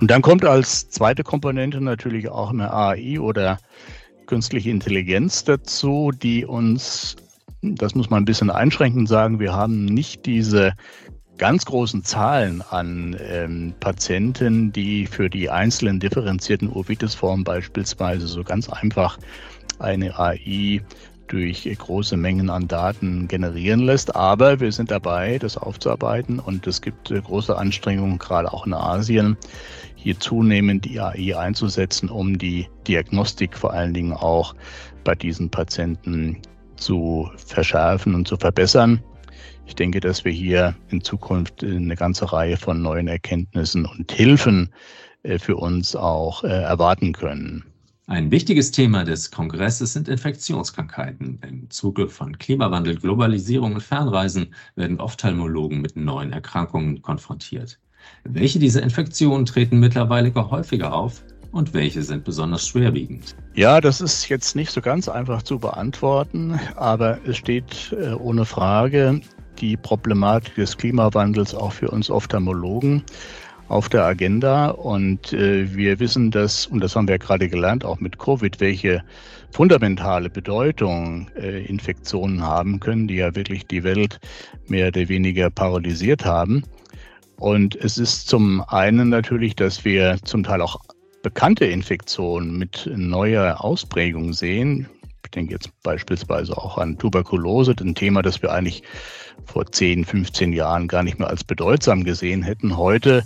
Und 0.00 0.10
dann 0.10 0.22
kommt 0.22 0.44
als 0.44 0.88
zweite 0.90 1.24
Komponente 1.24 1.80
natürlich 1.80 2.28
auch 2.28 2.50
eine 2.50 2.72
AI 2.72 3.18
oder 3.18 3.58
künstliche 4.26 4.70
Intelligenz 4.70 5.42
dazu, 5.42 6.12
die 6.12 6.44
uns, 6.44 7.16
das 7.62 7.94
muss 7.94 8.08
man 8.08 8.22
ein 8.22 8.26
bisschen 8.26 8.50
einschränkend 8.50 9.08
sagen, 9.08 9.40
wir 9.40 9.54
haben 9.54 9.86
nicht 9.86 10.24
diese 10.24 10.74
ganz 11.38 11.64
großen 11.64 12.04
Zahlen 12.04 12.62
an 12.70 13.16
ähm, 13.20 13.74
Patienten, 13.80 14.72
die 14.72 15.06
für 15.06 15.30
die 15.30 15.50
einzelnen 15.50 15.98
differenzierten 15.98 16.68
Uveitis-Formen 16.68 17.44
beispielsweise 17.44 18.26
so 18.26 18.44
ganz 18.44 18.68
einfach 18.68 19.18
eine 19.78 20.18
AI 20.18 20.82
durch 21.28 21.68
große 21.78 22.16
Mengen 22.16 22.50
an 22.50 22.68
Daten 22.68 23.28
generieren 23.28 23.80
lässt. 23.80 24.16
Aber 24.16 24.60
wir 24.60 24.72
sind 24.72 24.90
dabei, 24.90 25.38
das 25.38 25.56
aufzuarbeiten 25.56 26.38
und 26.38 26.66
es 26.66 26.82
gibt 26.82 27.10
äh, 27.10 27.20
große 27.20 27.56
Anstrengungen, 27.56 28.18
gerade 28.18 28.52
auch 28.52 28.66
in 28.66 28.74
Asien, 28.74 29.36
hier 30.00 30.18
zunehmend 30.20 30.84
die 30.84 31.00
AI 31.00 31.36
einzusetzen, 31.36 32.08
um 32.08 32.38
die 32.38 32.68
Diagnostik 32.86 33.56
vor 33.56 33.72
allen 33.72 33.92
Dingen 33.92 34.12
auch 34.12 34.54
bei 35.02 35.14
diesen 35.14 35.50
Patienten 35.50 36.38
zu 36.76 37.28
verschärfen 37.36 38.14
und 38.14 38.28
zu 38.28 38.36
verbessern. 38.36 39.02
Ich 39.66 39.74
denke, 39.74 40.00
dass 40.00 40.24
wir 40.24 40.32
hier 40.32 40.74
in 40.88 41.02
Zukunft 41.02 41.62
eine 41.64 41.96
ganze 41.96 42.32
Reihe 42.32 42.56
von 42.56 42.80
neuen 42.80 43.08
Erkenntnissen 43.08 43.84
und 43.86 44.10
Hilfen 44.12 44.72
äh, 45.24 45.38
für 45.38 45.56
uns 45.56 45.96
auch 45.96 46.44
äh, 46.44 46.48
erwarten 46.48 47.12
können. 47.12 47.64
Ein 48.06 48.30
wichtiges 48.30 48.70
Thema 48.70 49.04
des 49.04 49.30
Kongresses 49.30 49.92
sind 49.92 50.08
Infektionskrankheiten. 50.08 51.40
Im 51.46 51.68
Zuge 51.68 52.08
von 52.08 52.38
Klimawandel, 52.38 52.96
Globalisierung 52.96 53.74
und 53.74 53.82
Fernreisen 53.82 54.54
werden 54.76 55.00
Ophthalmologen 55.00 55.82
mit 55.82 55.96
neuen 55.96 56.32
Erkrankungen 56.32 57.02
konfrontiert. 57.02 57.78
Welche 58.24 58.58
dieser 58.58 58.82
Infektionen 58.82 59.46
treten 59.46 59.78
mittlerweile 59.78 60.32
häufiger 60.34 60.92
auf 60.92 61.24
und 61.52 61.72
welche 61.74 62.02
sind 62.02 62.24
besonders 62.24 62.66
schwerwiegend? 62.66 63.34
Ja, 63.54 63.80
das 63.80 64.00
ist 64.00 64.28
jetzt 64.28 64.54
nicht 64.54 64.70
so 64.70 64.80
ganz 64.80 65.08
einfach 65.08 65.42
zu 65.42 65.58
beantworten, 65.58 66.58
aber 66.76 67.18
es 67.26 67.36
steht 67.36 67.96
äh, 67.98 68.12
ohne 68.12 68.44
Frage 68.44 69.20
die 69.58 69.76
Problematik 69.76 70.54
des 70.54 70.76
Klimawandels 70.76 71.54
auch 71.54 71.72
für 71.72 71.90
uns 71.90 72.10
Ophthalmologen 72.10 73.02
auf 73.68 73.88
der 73.88 74.04
Agenda. 74.04 74.68
Und 74.70 75.32
äh, 75.32 75.74
wir 75.74 75.98
wissen, 76.00 76.30
dass, 76.30 76.66
und 76.66 76.80
das 76.80 76.96
haben 76.96 77.08
wir 77.08 77.14
ja 77.14 77.18
gerade 77.18 77.48
gelernt, 77.48 77.84
auch 77.84 78.00
mit 78.00 78.18
Covid, 78.18 78.60
welche 78.60 79.02
fundamentale 79.50 80.30
Bedeutung 80.30 81.28
äh, 81.36 81.64
Infektionen 81.64 82.42
haben 82.42 82.80
können, 82.80 83.08
die 83.08 83.16
ja 83.16 83.34
wirklich 83.34 83.66
die 83.66 83.84
Welt 83.84 84.18
mehr 84.68 84.88
oder 84.88 85.08
weniger 85.08 85.50
paralysiert 85.50 86.24
haben. 86.24 86.62
Und 87.38 87.76
es 87.76 87.98
ist 87.98 88.28
zum 88.28 88.62
einen 88.62 89.08
natürlich, 89.08 89.54
dass 89.54 89.84
wir 89.84 90.18
zum 90.24 90.42
Teil 90.42 90.60
auch 90.60 90.80
bekannte 91.22 91.66
Infektionen 91.66 92.58
mit 92.58 92.90
neuer 92.94 93.64
Ausprägung 93.64 94.32
sehen. 94.32 94.88
Ich 95.24 95.30
denke 95.30 95.52
jetzt 95.52 95.70
beispielsweise 95.82 96.56
auch 96.56 96.78
an 96.78 96.98
Tuberkulose, 96.98 97.74
ein 97.80 97.94
Thema, 97.94 98.22
das 98.22 98.42
wir 98.42 98.52
eigentlich 98.52 98.82
vor 99.44 99.70
10, 99.70 100.04
15 100.04 100.52
Jahren 100.52 100.88
gar 100.88 101.02
nicht 101.02 101.18
mehr 101.18 101.28
als 101.28 101.44
bedeutsam 101.44 102.02
gesehen 102.02 102.42
hätten. 102.42 102.76
Heute 102.76 103.24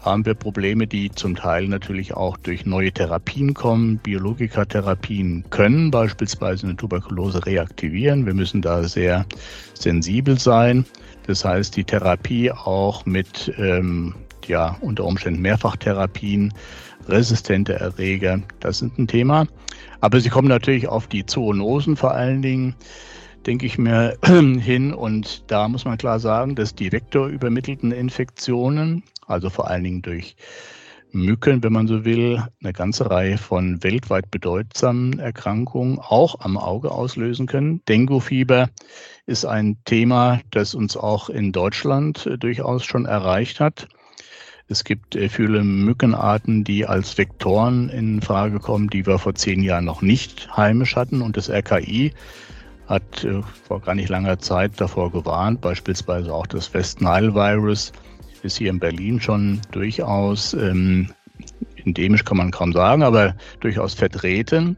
haben 0.00 0.24
wir 0.24 0.34
Probleme, 0.34 0.86
die 0.86 1.10
zum 1.10 1.36
Teil 1.36 1.68
natürlich 1.68 2.14
auch 2.14 2.36
durch 2.38 2.64
neue 2.64 2.92
Therapien 2.92 3.54
kommen. 3.54 3.98
Biologikatherapien 3.98 5.44
können 5.50 5.90
beispielsweise 5.90 6.66
eine 6.66 6.76
Tuberkulose 6.76 7.44
reaktivieren. 7.44 8.26
Wir 8.26 8.34
müssen 8.34 8.62
da 8.62 8.82
sehr 8.84 9.26
sensibel 9.74 10.38
sein. 10.38 10.86
Das 11.26 11.44
heißt, 11.44 11.76
die 11.76 11.84
Therapie 11.84 12.50
auch 12.50 13.04
mit 13.04 13.52
ähm, 13.58 14.14
ja, 14.46 14.76
unter 14.80 15.04
Umständen 15.04 15.42
Mehrfachtherapien, 15.42 16.52
resistente 17.08 17.74
Erreger, 17.74 18.40
das 18.60 18.78
sind 18.78 18.98
ein 18.98 19.06
Thema. 19.06 19.46
Aber 20.00 20.20
sie 20.20 20.30
kommen 20.30 20.48
natürlich 20.48 20.88
auf 20.88 21.06
die 21.06 21.26
Zoonosen 21.26 21.96
vor 21.96 22.12
allen 22.12 22.42
Dingen 22.42 22.74
denke 23.46 23.66
ich 23.66 23.78
mir, 23.78 24.16
hin. 24.24 24.92
Und 24.92 25.50
da 25.50 25.68
muss 25.68 25.84
man 25.84 25.98
klar 25.98 26.20
sagen, 26.20 26.54
dass 26.54 26.74
die 26.74 26.92
vektorübermittelten 26.92 27.92
Infektionen, 27.92 29.02
also 29.30 29.50
vor 29.50 29.68
allen 29.68 29.84
Dingen 29.84 30.02
durch 30.02 30.36
Mücken, 31.12 31.62
wenn 31.62 31.72
man 31.72 31.88
so 31.88 32.04
will, 32.04 32.42
eine 32.62 32.72
ganze 32.72 33.10
Reihe 33.10 33.36
von 33.36 33.82
weltweit 33.82 34.30
bedeutsamen 34.30 35.18
Erkrankungen 35.18 35.98
auch 35.98 36.40
am 36.40 36.56
Auge 36.56 36.92
auslösen 36.92 37.46
können. 37.46 37.82
Dengue-Fieber 37.88 38.70
ist 39.26 39.44
ein 39.44 39.78
Thema, 39.84 40.40
das 40.50 40.74
uns 40.74 40.96
auch 40.96 41.28
in 41.28 41.52
Deutschland 41.52 42.26
äh, 42.26 42.38
durchaus 42.38 42.84
schon 42.84 43.06
erreicht 43.06 43.60
hat. 43.60 43.88
Es 44.68 44.84
gibt 44.84 45.16
äh, 45.16 45.28
viele 45.28 45.64
Mückenarten, 45.64 46.62
die 46.62 46.86
als 46.86 47.18
Vektoren 47.18 47.88
in 47.88 48.22
Frage 48.22 48.60
kommen, 48.60 48.88
die 48.88 49.04
wir 49.04 49.18
vor 49.18 49.34
zehn 49.34 49.62
Jahren 49.62 49.84
noch 49.84 50.02
nicht 50.02 50.56
heimisch 50.56 50.94
hatten. 50.94 51.22
Und 51.22 51.36
das 51.36 51.50
RKI 51.50 52.12
hat 52.86 53.24
äh, 53.24 53.42
vor 53.66 53.80
gar 53.80 53.96
nicht 53.96 54.10
langer 54.10 54.38
Zeit 54.38 54.80
davor 54.80 55.10
gewarnt, 55.10 55.60
beispielsweise 55.60 56.32
auch 56.32 56.46
das 56.46 56.72
West 56.72 57.00
Nile 57.00 57.34
Virus 57.34 57.92
ist 58.42 58.58
hier 58.58 58.70
in 58.70 58.80
Berlin 58.80 59.20
schon 59.20 59.60
durchaus 59.70 60.54
ähm, 60.54 61.10
endemisch 61.84 62.24
kann 62.24 62.36
man 62.36 62.50
kaum 62.50 62.72
sagen, 62.72 63.02
aber 63.02 63.34
durchaus 63.60 63.94
vertreten. 63.94 64.76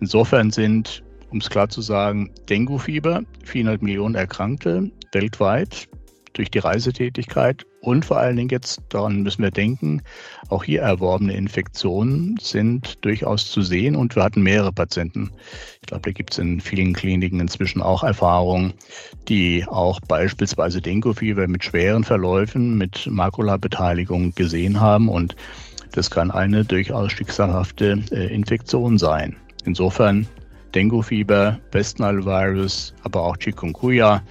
Insofern 0.00 0.50
sind, 0.50 1.02
um 1.30 1.38
es 1.38 1.50
klar 1.50 1.68
zu 1.68 1.80
sagen, 1.80 2.30
Dengue-Fieber, 2.48 3.22
400 3.44 3.82
Millionen 3.82 4.14
Erkrankte 4.14 4.90
weltweit, 5.12 5.88
durch 6.32 6.50
die 6.50 6.58
Reisetätigkeit 6.58 7.66
und 7.80 8.04
vor 8.04 8.18
allen 8.18 8.36
Dingen 8.36 8.48
jetzt, 8.48 8.80
daran 8.88 9.22
müssen 9.22 9.42
wir 9.42 9.50
denken, 9.50 10.02
auch 10.48 10.64
hier 10.64 10.82
erworbene 10.82 11.34
Infektionen 11.34 12.36
sind 12.40 13.04
durchaus 13.04 13.50
zu 13.50 13.62
sehen 13.62 13.94
und 13.94 14.16
wir 14.16 14.24
hatten 14.24 14.42
mehrere 14.42 14.72
Patienten. 14.72 15.30
Ich 15.80 15.86
glaube, 15.86 16.02
da 16.02 16.10
gibt 16.10 16.32
es 16.32 16.38
in 16.38 16.60
vielen 16.60 16.92
Kliniken 16.92 17.40
inzwischen 17.40 17.80
auch 17.80 18.02
Erfahrungen, 18.02 18.74
die 19.28 19.64
auch 19.68 20.00
beispielsweise 20.00 20.80
Dengue-Fieber 20.80 21.46
mit 21.46 21.64
schweren 21.64 22.02
Verläufen, 22.02 22.76
mit 22.76 23.06
Makulabeteiligung 23.06 24.34
gesehen 24.34 24.80
haben 24.80 25.08
und 25.08 25.36
das 25.92 26.10
kann 26.10 26.30
eine 26.30 26.64
durchaus 26.64 27.12
schicksalhafte 27.12 28.02
äh, 28.10 28.34
Infektion 28.34 28.98
sein. 28.98 29.36
Insofern 29.64 30.26
Dengue-Fieber, 30.74 31.58
Westnile-Virus, 31.72 32.92
aber 33.04 33.22
auch 33.22 33.36
Chikungunya, 33.36 34.22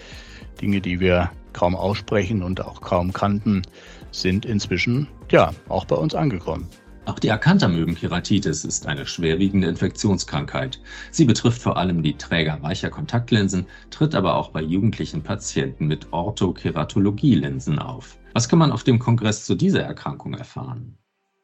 Dinge, 0.61 0.81
die 0.81 0.99
wir 0.99 1.31
kaum 1.57 1.75
aussprechen 1.75 2.43
und 2.43 2.63
auch 2.63 2.81
kaum 2.81 3.11
kannten, 3.13 3.63
sind 4.11 4.45
inzwischen 4.45 5.07
ja 5.31 5.51
auch 5.69 5.85
bei 5.85 5.95
uns 5.95 6.13
angekommen. 6.13 6.67
Auch 7.05 7.17
die 7.17 7.31
Acanthamöben-Keratitis 7.31 8.63
ist 8.63 8.85
eine 8.85 9.07
schwerwiegende 9.07 9.67
Infektionskrankheit. 9.67 10.79
Sie 11.09 11.25
betrifft 11.25 11.61
vor 11.61 11.77
allem 11.77 12.03
die 12.03 12.15
Träger 12.15 12.61
weicher 12.61 12.91
Kontaktlinsen, 12.91 13.65
tritt 13.89 14.13
aber 14.13 14.35
auch 14.35 14.49
bei 14.49 14.61
jugendlichen 14.61 15.23
Patienten 15.23 15.87
mit 15.87 16.13
Orthokeratologie-Linsen 16.13 17.79
auf. 17.79 18.17
Was 18.33 18.47
kann 18.47 18.59
man 18.59 18.71
auf 18.71 18.83
dem 18.83 18.99
Kongress 18.99 19.45
zu 19.45 19.55
dieser 19.55 19.81
Erkrankung 19.81 20.35
erfahren? 20.35 20.95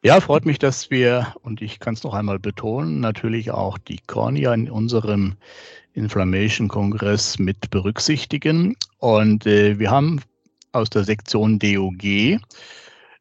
Ja, 0.04 0.20
freut 0.20 0.44
mich, 0.44 0.60
dass 0.60 0.90
wir, 0.90 1.34
und 1.42 1.60
ich 1.60 1.80
kann 1.80 1.94
es 1.94 2.04
noch 2.04 2.14
einmal 2.14 2.38
betonen, 2.38 3.00
natürlich 3.00 3.50
auch 3.50 3.78
die 3.78 3.98
Kornea 4.06 4.54
in 4.54 4.70
unserem 4.70 5.34
Inflammation-Kongress 5.94 7.38
mit 7.38 7.70
berücksichtigen. 7.70 8.76
Und 9.04 9.46
äh, 9.46 9.78
wir 9.78 9.90
haben 9.90 10.22
aus 10.72 10.88
der 10.88 11.04
Sektion 11.04 11.58
DOG 11.58 12.38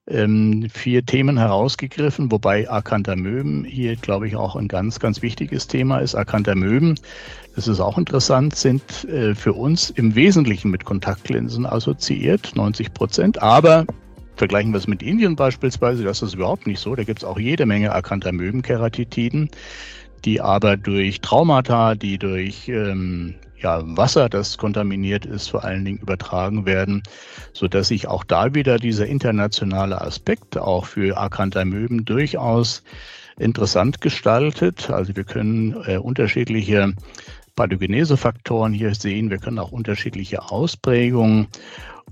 ähm, 0.07 0.69
vier 0.73 1.05
Themen 1.05 1.37
herausgegriffen, 1.37 2.31
wobei 2.31 2.71
Acanthamöben 2.71 3.65
hier, 3.65 3.97
glaube 3.97 4.29
ich, 4.29 4.37
auch 4.37 4.55
ein 4.55 4.69
ganz, 4.69 5.01
ganz 5.01 5.21
wichtiges 5.21 5.67
Thema 5.67 5.97
ist. 5.97 6.15
Acanthamöben, 6.15 6.97
das 7.57 7.67
ist 7.67 7.81
auch 7.81 7.97
interessant, 7.97 8.55
sind 8.55 9.03
äh, 9.09 9.35
für 9.35 9.51
uns 9.51 9.89
im 9.89 10.15
Wesentlichen 10.15 10.71
mit 10.71 10.85
Kontaktlinsen 10.85 11.65
assoziiert, 11.65 12.55
90 12.55 12.93
Prozent. 12.93 13.41
Aber 13.41 13.85
vergleichen 14.37 14.71
wir 14.71 14.77
es 14.77 14.87
mit 14.87 15.03
Indien 15.03 15.35
beispielsweise, 15.35 16.05
das 16.05 16.21
ist 16.21 16.35
überhaupt 16.35 16.65
nicht 16.65 16.79
so. 16.79 16.95
Da 16.95 17.03
gibt 17.03 17.19
es 17.19 17.25
auch 17.25 17.37
jede 17.37 17.65
Menge 17.65 17.91
Acanthamöben-Keratitiden 17.91 19.49
die 20.25 20.39
aber 20.39 20.77
durch 20.77 21.19
Traumata, 21.19 21.95
die 21.95 22.17
durch 22.17 22.69
ähm, 22.69 23.35
ja, 23.63 23.82
Wasser, 23.86 24.29
das 24.29 24.58
kontaminiert 24.58 25.25
ist, 25.25 25.50
vor 25.50 25.63
allen 25.63 25.86
Dingen 25.86 26.00
übertragen 26.00 26.65
werden, 26.65 27.01
so 27.53 27.67
dass 27.67 27.88
sich 27.88 28.08
auch 28.08 28.24
da 28.24 28.53
wieder 28.53 28.77
dieser 28.77 29.08
internationale 29.08 30.01
Aspekt 30.01 30.58
auch 30.58 30.86
für 30.86 31.17
Acanthamöben 31.17 32.03
durchaus 32.05 32.84
interessant 33.39 34.01
gestaltet. 34.01 34.89
Also 34.89 35.15
wir 35.15 35.24
können 35.24 35.75
äh, 35.88 35.98
unterschiedliche 35.98 36.93
Pathogenesefaktoren 37.55 38.74
hier 38.74 38.93
sehen. 38.96 39.29
Wir 39.29 39.38
können 39.38 39.60
auch 39.60 39.72
unterschiedliche 39.72 40.41
Ausprägungen 40.51 41.48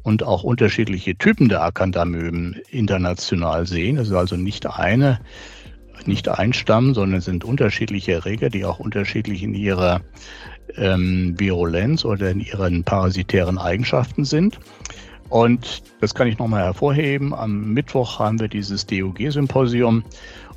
und 0.04 0.24
auch 0.24 0.44
unterschiedliche 0.44 1.16
Typen 1.16 1.50
der 1.50 1.64
Acanthamöben 1.64 2.62
international 2.70 3.68
sehen. 3.68 3.98
Es 3.98 4.08
ist 4.08 4.14
also 4.14 4.38
nicht 4.38 4.66
eine 4.66 5.20
nicht 6.08 6.28
ein 6.28 6.54
Stamm, 6.54 6.94
sondern 6.94 7.22
sind 7.22 7.44
unterschiedliche 7.44 8.14
Erreger, 8.14 8.50
die 8.50 8.66
auch 8.66 8.80
unterschiedlich 8.80 9.44
in 9.44 9.54
ihrer 9.54 10.02
ähm, 10.76 11.36
Virulenz 11.38 12.06
oder 12.06 12.32
in 12.32 12.40
ihren 12.40 12.84
parasitären 12.84 13.58
Eigenschaften 13.58 14.26
sind. 14.26 14.60
Und 15.30 15.84
das 16.02 16.14
kann 16.14 16.28
ich 16.28 16.38
nochmal 16.40 16.66
hervorheben. 16.66 17.34
Am 17.34 17.74
Mittwoch 17.74 18.20
haben 18.20 18.40
wir 18.40 18.50
dieses 18.50 18.86
DOG-Symposium. 18.86 20.04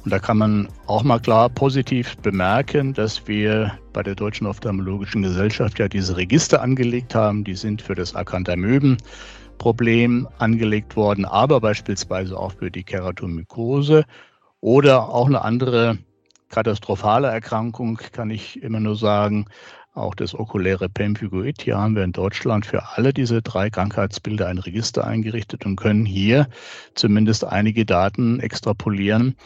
Und 0.05 0.11
da 0.11 0.19
kann 0.19 0.37
man 0.37 0.69
auch 0.87 1.03
mal 1.05 1.21
klar 1.21 1.49
positiv 1.49 2.17
bemerken, 2.19 2.93
dass 2.93 3.27
wir 3.29 3.73
bei 3.93 4.03
der 4.03 4.17
Deutschen 4.17 4.47
Ophthalmologischen 4.47 5.23
Gesellschaft 5.23 5.79
ja 5.79 5.89
diese 5.89 6.17
Register 6.17 6.61
angelegt 6.61 7.15
haben. 7.15 7.45
Die 7.45 7.55
sind 7.55 7.81
für 7.81 7.95
das 7.95 8.17
Akantamöben-Problem 8.17 10.29
angelegt 10.39 10.97
worden, 10.97 11.25
aber 11.25 11.61
beispielsweise 11.61 12.37
auch 12.37 12.53
für 12.53 12.71
die 12.71 12.85
Keratomykose 12.85 14.05
oder 14.65 15.11
auch 15.11 15.27
eine 15.27 15.43
andere 15.43 15.99
katastrophale 16.49 17.29
Erkrankung, 17.29 17.99
kann 18.13 18.31
ich 18.31 18.63
immer 18.63 18.81
nur 18.81 18.97
sagen, 18.97 19.45
auch 19.93 20.15
das 20.15 20.35
okuläre 20.35 20.89
Pemphigoid. 20.89 21.61
Hier 21.61 21.77
haben 21.77 21.95
wir 21.95 22.03
in 22.03 22.13
Deutschland 22.13 22.65
für 22.65 22.97
alle 22.97 23.13
diese 23.13 23.43
drei 23.43 23.69
Krankheitsbilder 23.69 24.47
ein 24.47 24.57
Register 24.57 25.07
eingerichtet 25.07 25.67
und 25.67 25.77
können 25.77 26.07
hier 26.07 26.49
zumindest 26.95 27.45
einige 27.45 27.85
Daten 27.85 28.41
extrapolieren, 28.41 29.37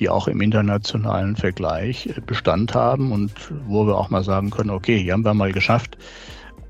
die 0.00 0.08
auch 0.08 0.26
im 0.26 0.40
internationalen 0.40 1.36
Vergleich 1.36 2.12
Bestand 2.26 2.74
haben 2.74 3.12
und 3.12 3.32
wo 3.68 3.86
wir 3.86 3.96
auch 3.96 4.10
mal 4.10 4.24
sagen 4.24 4.50
können, 4.50 4.70
okay, 4.70 4.98
hier 4.98 5.12
haben 5.12 5.24
wir 5.24 5.34
mal 5.34 5.52
geschafft, 5.52 5.96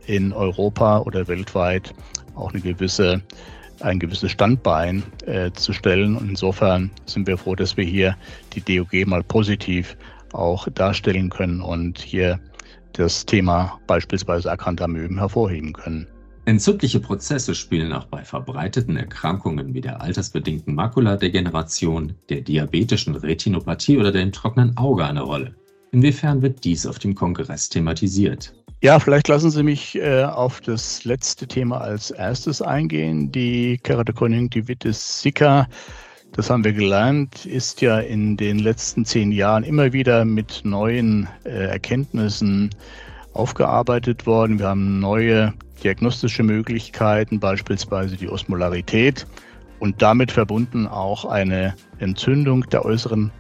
in 0.05 0.35
Europa 0.35 0.99
oder 0.99 1.27
weltweit 1.27 1.95
auch 2.35 2.53
eine 2.53 2.61
gewisse 2.61 3.23
ein 3.81 3.99
gewisses 3.99 4.31
Standbein 4.31 5.03
äh, 5.27 5.51
zu 5.53 5.73
stellen. 5.73 6.17
Und 6.17 6.31
insofern 6.31 6.91
sind 7.07 7.27
wir 7.27 7.39
froh, 7.39 7.55
dass 7.55 7.77
wir 7.77 7.85
hier 7.85 8.17
die 8.55 8.61
DOG 8.61 9.07
mal 9.07 9.23
positiv 9.23 9.97
auch 10.33 10.69
darstellen 10.69 11.31
können 11.31 11.61
und 11.61 11.99
hier 11.99 12.41
das 12.93 13.27
Thema 13.27 13.79
beispielsweise 13.87 14.49
erkannter 14.49 14.89
Möben 14.89 15.19
hervorheben 15.19 15.73
können. 15.73 16.07
Entzündliche 16.47 17.01
Prozesse 17.01 17.55
spielen 17.55 17.93
auch 17.93 18.05
bei 18.05 18.23
verbreiteten 18.23 18.97
Erkrankungen 18.97 19.73
wie 19.73 19.81
der 19.81 20.03
altersbedingten 20.03 20.75
Makuladegeneration, 20.75 22.15
der 22.29 22.43
diabetischen 22.43 23.15
Retinopathie 23.15 23.97
oder 23.97 24.13
dem 24.13 24.31
trockenen 24.31 24.77
Auge 24.77 25.07
eine 25.07 25.23
Rolle. 25.23 25.55
Inwiefern 25.93 26.43
wird 26.43 26.65
dies 26.65 26.87
auf 26.87 26.99
dem 26.99 27.15
Kongress 27.15 27.71
thematisiert? 27.71 28.53
Ja, 28.85 29.01
vielleicht 29.01 29.29
lassen 29.29 29.51
Sie 29.51 29.63
mich 29.63 29.97
äh, 29.97 30.25
auf 30.25 30.61
das 30.61 31.05
letzte 31.05 31.47
Thema 31.47 31.81
als 31.81 32.11
erstes 32.11 32.61
eingehen, 32.61 33.33
die 33.33 33.79
Keratokonjunktivitis 33.83 35.23
sicca. 35.23 35.67
Das 36.33 36.51
haben 36.51 36.65
wir 36.65 36.75
gelernt, 36.75 37.47
ist 37.47 37.81
ja 37.81 37.99
in 38.01 38.37
den 38.37 38.59
letzten 38.59 39.07
zehn 39.07 39.33
Jahren 39.33 39.65
immer 39.65 39.95
wieder 39.95 40.27
mit 40.27 40.61
neuen 40.65 41.27
äh, 41.45 41.69
Erkenntnissen 41.69 42.75
aufgearbeitet 43.33 44.27
worden. 44.27 44.59
Wir 44.59 44.69
haben 44.69 45.01
neue 45.01 45.55
diagnostische 45.83 46.43
Möglichkeiten, 46.43 47.41
beispielsweise 47.41 48.19
die 48.19 48.29
Osmolarität 48.29 49.27
und 49.79 50.01
damit 50.01 50.33
verbunden 50.33 50.87
auch 50.87 51.25
eine 51.25 51.75
Entzündung 51.99 52.65
äußeren, 52.73 53.31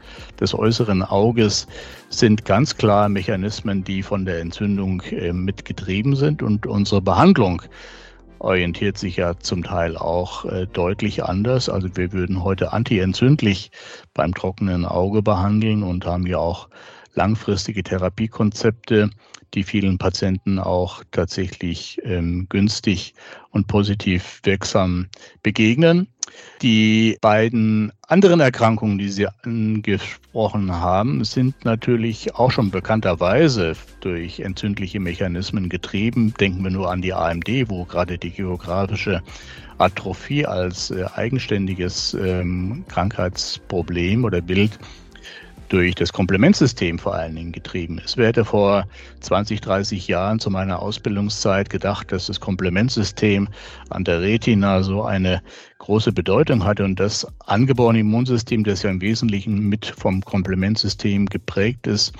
des 0.40 0.54
äußeren 0.54 1.02
Auges 1.02 1.66
sind 2.08 2.44
ganz 2.44 2.76
klar 2.76 3.08
Mechanismen, 3.08 3.84
die 3.84 4.02
von 4.02 4.24
der 4.24 4.40
Entzündung 4.40 5.02
äh, 5.10 5.32
mitgetrieben 5.32 6.16
sind 6.16 6.42
und 6.42 6.66
unsere 6.66 7.02
Behandlung 7.02 7.62
orientiert 8.38 8.98
sich 8.98 9.16
ja 9.16 9.38
zum 9.38 9.62
Teil 9.62 9.96
auch 9.96 10.44
äh, 10.44 10.66
deutlich 10.66 11.24
anders. 11.24 11.68
Also 11.68 11.88
wir 11.94 12.12
würden 12.12 12.44
heute 12.44 12.72
antientzündlich 12.72 13.70
beim 14.12 14.34
trockenen 14.34 14.84
Auge 14.84 15.22
behandeln 15.22 15.82
und 15.82 16.04
haben 16.04 16.26
ja 16.26 16.38
auch 16.38 16.68
langfristige 17.14 17.82
Therapiekonzepte, 17.82 19.10
die 19.54 19.62
vielen 19.62 19.98
Patienten 19.98 20.58
auch 20.58 21.04
tatsächlich 21.12 22.00
ähm, 22.04 22.46
günstig 22.48 23.14
und 23.50 23.68
positiv 23.68 24.40
wirksam 24.44 25.06
begegnen. 25.42 26.08
Die 26.62 27.18
beiden 27.20 27.92
anderen 28.08 28.40
Erkrankungen, 28.40 28.98
die 28.98 29.10
Sie 29.10 29.28
angesprochen 29.42 30.72
haben, 30.72 31.24
sind 31.24 31.64
natürlich 31.64 32.34
auch 32.34 32.50
schon 32.50 32.70
bekannterweise 32.70 33.74
durch 34.00 34.40
entzündliche 34.40 35.00
Mechanismen 35.00 35.68
getrieben. 35.68 36.34
Denken 36.40 36.64
wir 36.64 36.70
nur 36.70 36.90
an 36.90 37.02
die 37.02 37.12
AMD, 37.12 37.48
wo 37.68 37.84
gerade 37.84 38.18
die 38.18 38.30
geografische 38.30 39.22
Atrophie 39.78 40.46
als 40.46 40.90
äh, 40.90 41.04
eigenständiges 41.14 42.14
ähm, 42.14 42.84
Krankheitsproblem 42.88 44.24
oder 44.24 44.40
Bild 44.40 44.78
durch 45.68 45.94
das 45.94 46.12
Komplementsystem 46.12 46.98
vor 46.98 47.14
allen 47.14 47.34
Dingen 47.34 47.52
getrieben 47.52 47.98
ist. 47.98 48.16
Wer 48.16 48.28
hätte 48.28 48.44
vor 48.44 48.86
20, 49.20 49.60
30 49.60 50.08
Jahren 50.08 50.38
zu 50.38 50.50
meiner 50.50 50.80
Ausbildungszeit 50.80 51.70
gedacht, 51.70 52.12
dass 52.12 52.26
das 52.26 52.40
Komplementsystem 52.40 53.48
an 53.90 54.04
der 54.04 54.20
Retina 54.20 54.82
so 54.82 55.02
eine 55.02 55.42
große 55.78 56.12
Bedeutung 56.12 56.64
hatte 56.64 56.84
und 56.84 57.00
das 57.00 57.26
angeborene 57.46 58.00
Immunsystem, 58.00 58.64
das 58.64 58.82
ja 58.82 58.90
im 58.90 59.00
Wesentlichen 59.00 59.68
mit 59.68 59.86
vom 59.86 60.22
Komplementsystem 60.22 61.26
geprägt 61.26 61.86
ist, 61.86 62.12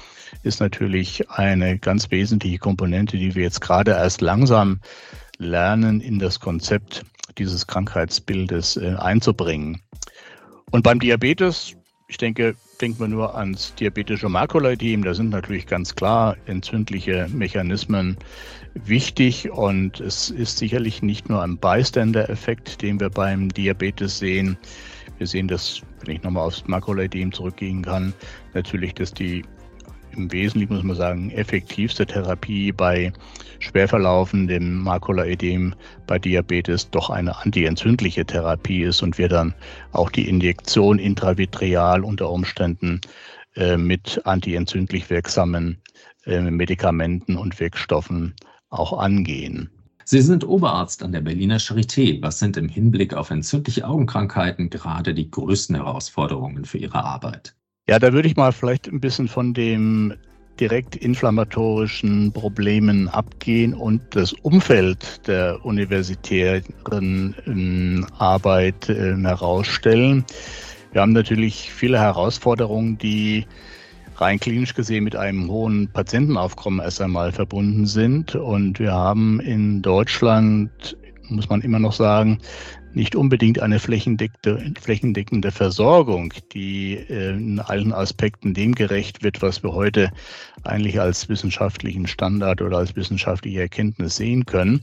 ist 0.42 0.60
natürlich 0.60 1.30
eine 1.30 1.78
ganz 1.78 2.10
wesentliche 2.10 2.58
Komponente, 2.58 3.16
die 3.16 3.34
wir 3.34 3.42
jetzt 3.42 3.60
gerade 3.60 3.92
erst 3.92 4.20
langsam 4.20 4.80
lernen, 5.38 6.00
in 6.00 6.18
das 6.18 6.40
Konzept 6.40 7.04
dieses 7.38 7.66
Krankheitsbildes 7.66 8.76
äh, 8.76 8.94
einzubringen. 8.98 9.80
Und 10.70 10.82
beim 10.82 10.98
Diabetes 10.98 11.76
ich 12.06 12.18
denke, 12.18 12.54
denkt 12.80 13.00
man 13.00 13.10
nur 13.10 13.34
ans 13.34 13.74
diabetische 13.74 14.28
Makulaedem. 14.28 15.02
Da 15.02 15.14
sind 15.14 15.30
natürlich 15.30 15.66
ganz 15.66 15.94
klar 15.94 16.36
entzündliche 16.46 17.28
Mechanismen 17.32 18.16
wichtig 18.74 19.50
und 19.50 20.00
es 20.00 20.30
ist 20.30 20.58
sicherlich 20.58 21.02
nicht 21.02 21.28
nur 21.28 21.42
ein 21.42 21.56
Bystander-Effekt, 21.56 22.82
den 22.82 23.00
wir 23.00 23.08
beim 23.08 23.48
Diabetes 23.48 24.18
sehen. 24.18 24.58
Wir 25.18 25.26
sehen 25.26 25.48
das, 25.48 25.80
wenn 26.04 26.16
ich 26.16 26.22
nochmal 26.22 26.46
aufs 26.46 26.66
Makulaedem 26.66 27.32
zurückgehen 27.32 27.82
kann, 27.82 28.12
natürlich, 28.52 28.94
dass 28.94 29.14
die 29.14 29.42
im 30.16 30.32
Wesentlichen, 30.32 30.74
muss 30.74 30.82
man 30.82 30.96
sagen, 30.96 31.30
effektivste 31.30 32.06
Therapie 32.06 32.72
bei 32.72 33.12
schwer 33.58 33.88
verlaufendem 33.88 34.82
Makulaödem 34.82 35.74
bei 36.06 36.18
Diabetes 36.18 36.90
doch 36.90 37.10
eine 37.10 37.36
antientzündliche 37.36 38.24
Therapie 38.24 38.82
ist 38.82 39.02
und 39.02 39.18
wir 39.18 39.28
dann 39.28 39.54
auch 39.92 40.10
die 40.10 40.28
Injektion 40.28 40.98
intravitreal 40.98 42.04
unter 42.04 42.30
Umständen 42.30 43.00
äh, 43.56 43.76
mit 43.76 44.20
antientzündlich 44.24 45.10
wirksamen 45.10 45.78
äh, 46.26 46.40
Medikamenten 46.40 47.36
und 47.36 47.60
Wirkstoffen 47.60 48.34
auch 48.70 48.98
angehen. 48.98 49.70
Sie 50.06 50.20
sind 50.20 50.46
Oberarzt 50.46 51.02
an 51.02 51.12
der 51.12 51.22
Berliner 51.22 51.58
Charité. 51.58 52.20
Was 52.20 52.38
sind 52.38 52.58
im 52.58 52.68
Hinblick 52.68 53.14
auf 53.14 53.30
entzündliche 53.30 53.86
Augenkrankheiten 53.86 54.68
gerade 54.68 55.14
die 55.14 55.30
größten 55.30 55.76
Herausforderungen 55.76 56.66
für 56.66 56.76
Ihre 56.76 57.02
Arbeit? 57.02 57.54
Ja, 57.86 57.98
da 57.98 58.14
würde 58.14 58.28
ich 58.28 58.36
mal 58.36 58.50
vielleicht 58.50 58.88
ein 58.88 58.98
bisschen 58.98 59.28
von 59.28 59.52
dem 59.52 60.14
direkt 60.58 60.96
inflammatorischen 60.96 62.32
Problemen 62.32 63.08
abgehen 63.08 63.74
und 63.74 64.00
das 64.10 64.32
Umfeld 64.32 65.26
der 65.26 65.62
universitären 65.66 67.34
ähm, 67.46 68.06
Arbeit 68.16 68.88
äh, 68.88 69.14
herausstellen. 69.16 70.24
Wir 70.92 71.02
haben 71.02 71.12
natürlich 71.12 71.70
viele 71.70 72.00
Herausforderungen, 72.00 72.96
die 72.96 73.46
rein 74.16 74.40
klinisch 74.40 74.74
gesehen 74.74 75.04
mit 75.04 75.16
einem 75.16 75.50
hohen 75.50 75.88
Patientenaufkommen 75.92 76.80
erst 76.80 77.02
einmal 77.02 77.32
verbunden 77.32 77.84
sind. 77.84 78.34
Und 78.34 78.78
wir 78.78 78.92
haben 78.92 79.40
in 79.40 79.82
Deutschland, 79.82 80.96
muss 81.28 81.50
man 81.50 81.60
immer 81.60 81.80
noch 81.80 81.92
sagen, 81.92 82.38
nicht 82.96 83.16
unbedingt 83.16 83.60
eine 83.60 83.78
flächendeckende, 83.78 84.72
flächendeckende 84.80 85.50
Versorgung, 85.50 86.32
die 86.52 86.94
äh, 86.94 87.30
in 87.30 87.60
allen 87.60 87.92
Aspekten 87.92 88.54
dem 88.54 88.74
gerecht 88.74 89.22
wird, 89.22 89.42
was 89.42 89.62
wir 89.62 89.72
heute 89.72 90.10
eigentlich 90.62 91.00
als 91.00 91.28
wissenschaftlichen 91.28 92.06
Standard 92.06 92.62
oder 92.62 92.78
als 92.78 92.96
wissenschaftliche 92.96 93.60
Erkenntnis 93.60 94.16
sehen 94.16 94.46
können. 94.46 94.82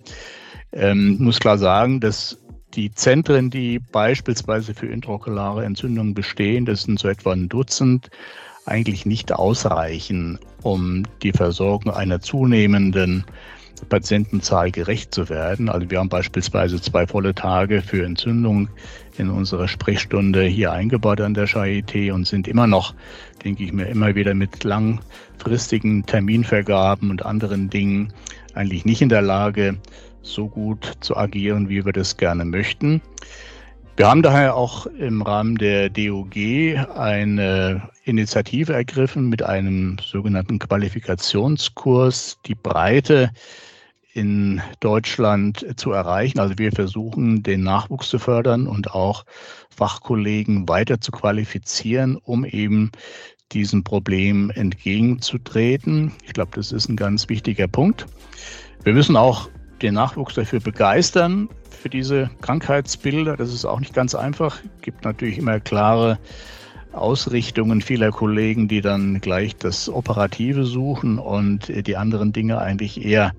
Ähm, 0.74 1.18
muss 1.20 1.40
klar 1.40 1.58
sagen, 1.58 2.00
dass 2.00 2.38
die 2.74 2.92
Zentren, 2.92 3.50
die 3.50 3.80
beispielsweise 3.80 4.74
für 4.74 4.88
intraokulare 4.88 5.66
Entzündungen 5.66 6.14
bestehen, 6.14 6.66
das 6.66 6.84
sind 6.84 7.00
so 7.00 7.10
etwa 7.10 7.34
ein 7.34 7.50
Dutzend, 7.50 8.10
eigentlich 8.66 9.06
nicht 9.06 9.34
ausreichen, 9.34 10.40
um 10.62 11.04
die 11.24 11.32
Versorgung 11.32 11.92
einer 11.92 12.22
zunehmenden 12.22 13.26
Patientenzahl 13.90 14.72
gerecht 14.72 15.14
zu 15.14 15.30
werden. 15.30 15.70
Also 15.70 15.90
wir 15.90 16.00
haben 16.00 16.10
beispielsweise 16.10 16.82
zwei 16.82 17.08
volle 17.08 17.36
Tage 17.36 17.82
für 17.82 18.06
Entzündung 18.06 18.70
in 19.18 19.30
unserer 19.30 19.68
Sprechstunde 19.68 20.44
hier 20.44 20.72
eingebaut 20.72 21.22
an 21.22 21.34
der 21.34 21.48
Charité 21.48 22.12
und 22.12 22.28
sind 22.28 22.48
immer 22.48 22.68
noch, 22.68 22.94
denke 23.44 23.64
ich 23.64 23.74
mir, 23.74 23.86
immer 23.88 24.16
wieder 24.16 24.34
mit 24.34 24.64
langfristigen 24.64 26.06
Terminvergaben 26.06 27.10
und 27.10 27.26
anderen 27.26 27.70
Dingen 27.70 28.14
eigentlich 28.54 28.86
nicht 28.86 29.02
in 29.02 29.10
der 29.10 29.22
Lage, 29.22 29.78
so 30.22 30.48
gut 30.48 30.94
zu 31.02 31.18
agieren, 31.18 31.70
wie 31.70 31.86
wir 31.86 31.94
das 31.94 32.18
gerne 32.18 32.46
möchten. 32.46 33.02
Wir 33.98 34.08
haben 34.08 34.22
daher 34.22 34.56
auch 34.56 34.86
im 34.86 35.22
Rahmen 35.22 35.58
der 35.58 35.90
DOG 35.90 36.36
eine 36.96 37.90
Initiative 38.06 38.74
ergriffen 38.74 39.30
mit 39.30 39.44
einem 39.44 39.98
sogenannten 40.02 40.60
Qualifikationskurs, 40.60 42.40
die 42.46 42.56
Breite 42.56 43.32
in 44.14 44.62
Deutschland 44.80 45.66
zu 45.78 45.92
erreichen. 45.92 46.40
Also 46.40 46.58
wir 46.58 46.72
versuchen, 46.72 47.44
den 47.44 47.64
Nachwuchs 47.64 48.10
zu 48.10 48.20
fördern 48.20 48.68
und 48.68 48.92
auch 48.92 49.26
Fachkollegen 49.70 50.68
weiter 50.68 51.00
zu 51.00 51.12
qualifizieren, 51.12 52.18
um 52.18 52.46
eben 52.46 52.92
diesem 53.52 53.84
Problem 53.84 54.50
entgegenzutreten. 54.50 56.12
Ich 56.26 56.34
glaube, 56.34 56.52
das 56.56 56.72
ist 56.72 56.90
ein 56.90 56.96
ganz 56.96 57.30
wichtiger 57.30 57.68
Punkt. 57.68 58.06
Wir 58.84 58.94
müssen 58.94 59.16
auch 59.16 59.50
den 59.82 59.94
Nachwuchs 59.94 60.36
dafür 60.36 60.60
begeistern, 60.60 61.50
für 61.70 61.90
diese 61.90 62.30
Krankheitsbilder. 62.42 63.36
Das 63.36 63.52
ist 63.52 63.66
auch 63.66 63.80
nicht 63.80 63.94
ganz 63.94 64.14
einfach. 64.14 64.60
Es 64.78 64.82
gibt 64.82 65.04
natürlich 65.04 65.38
immer 65.38 65.60
klare 65.60 66.20
Ausrichtungen 66.94 67.82
vieler 67.82 68.12
Kollegen, 68.12 68.68
die 68.68 68.82
dann 68.82 69.22
gleich 69.22 69.56
das 69.56 69.90
Operative 69.90 70.66
suchen 70.66 71.18
und 71.18 71.72
die 71.88 71.98
anderen 71.98 72.34
Dinge 72.34 72.60
eigentlich 72.60 73.04
eher 73.04 73.32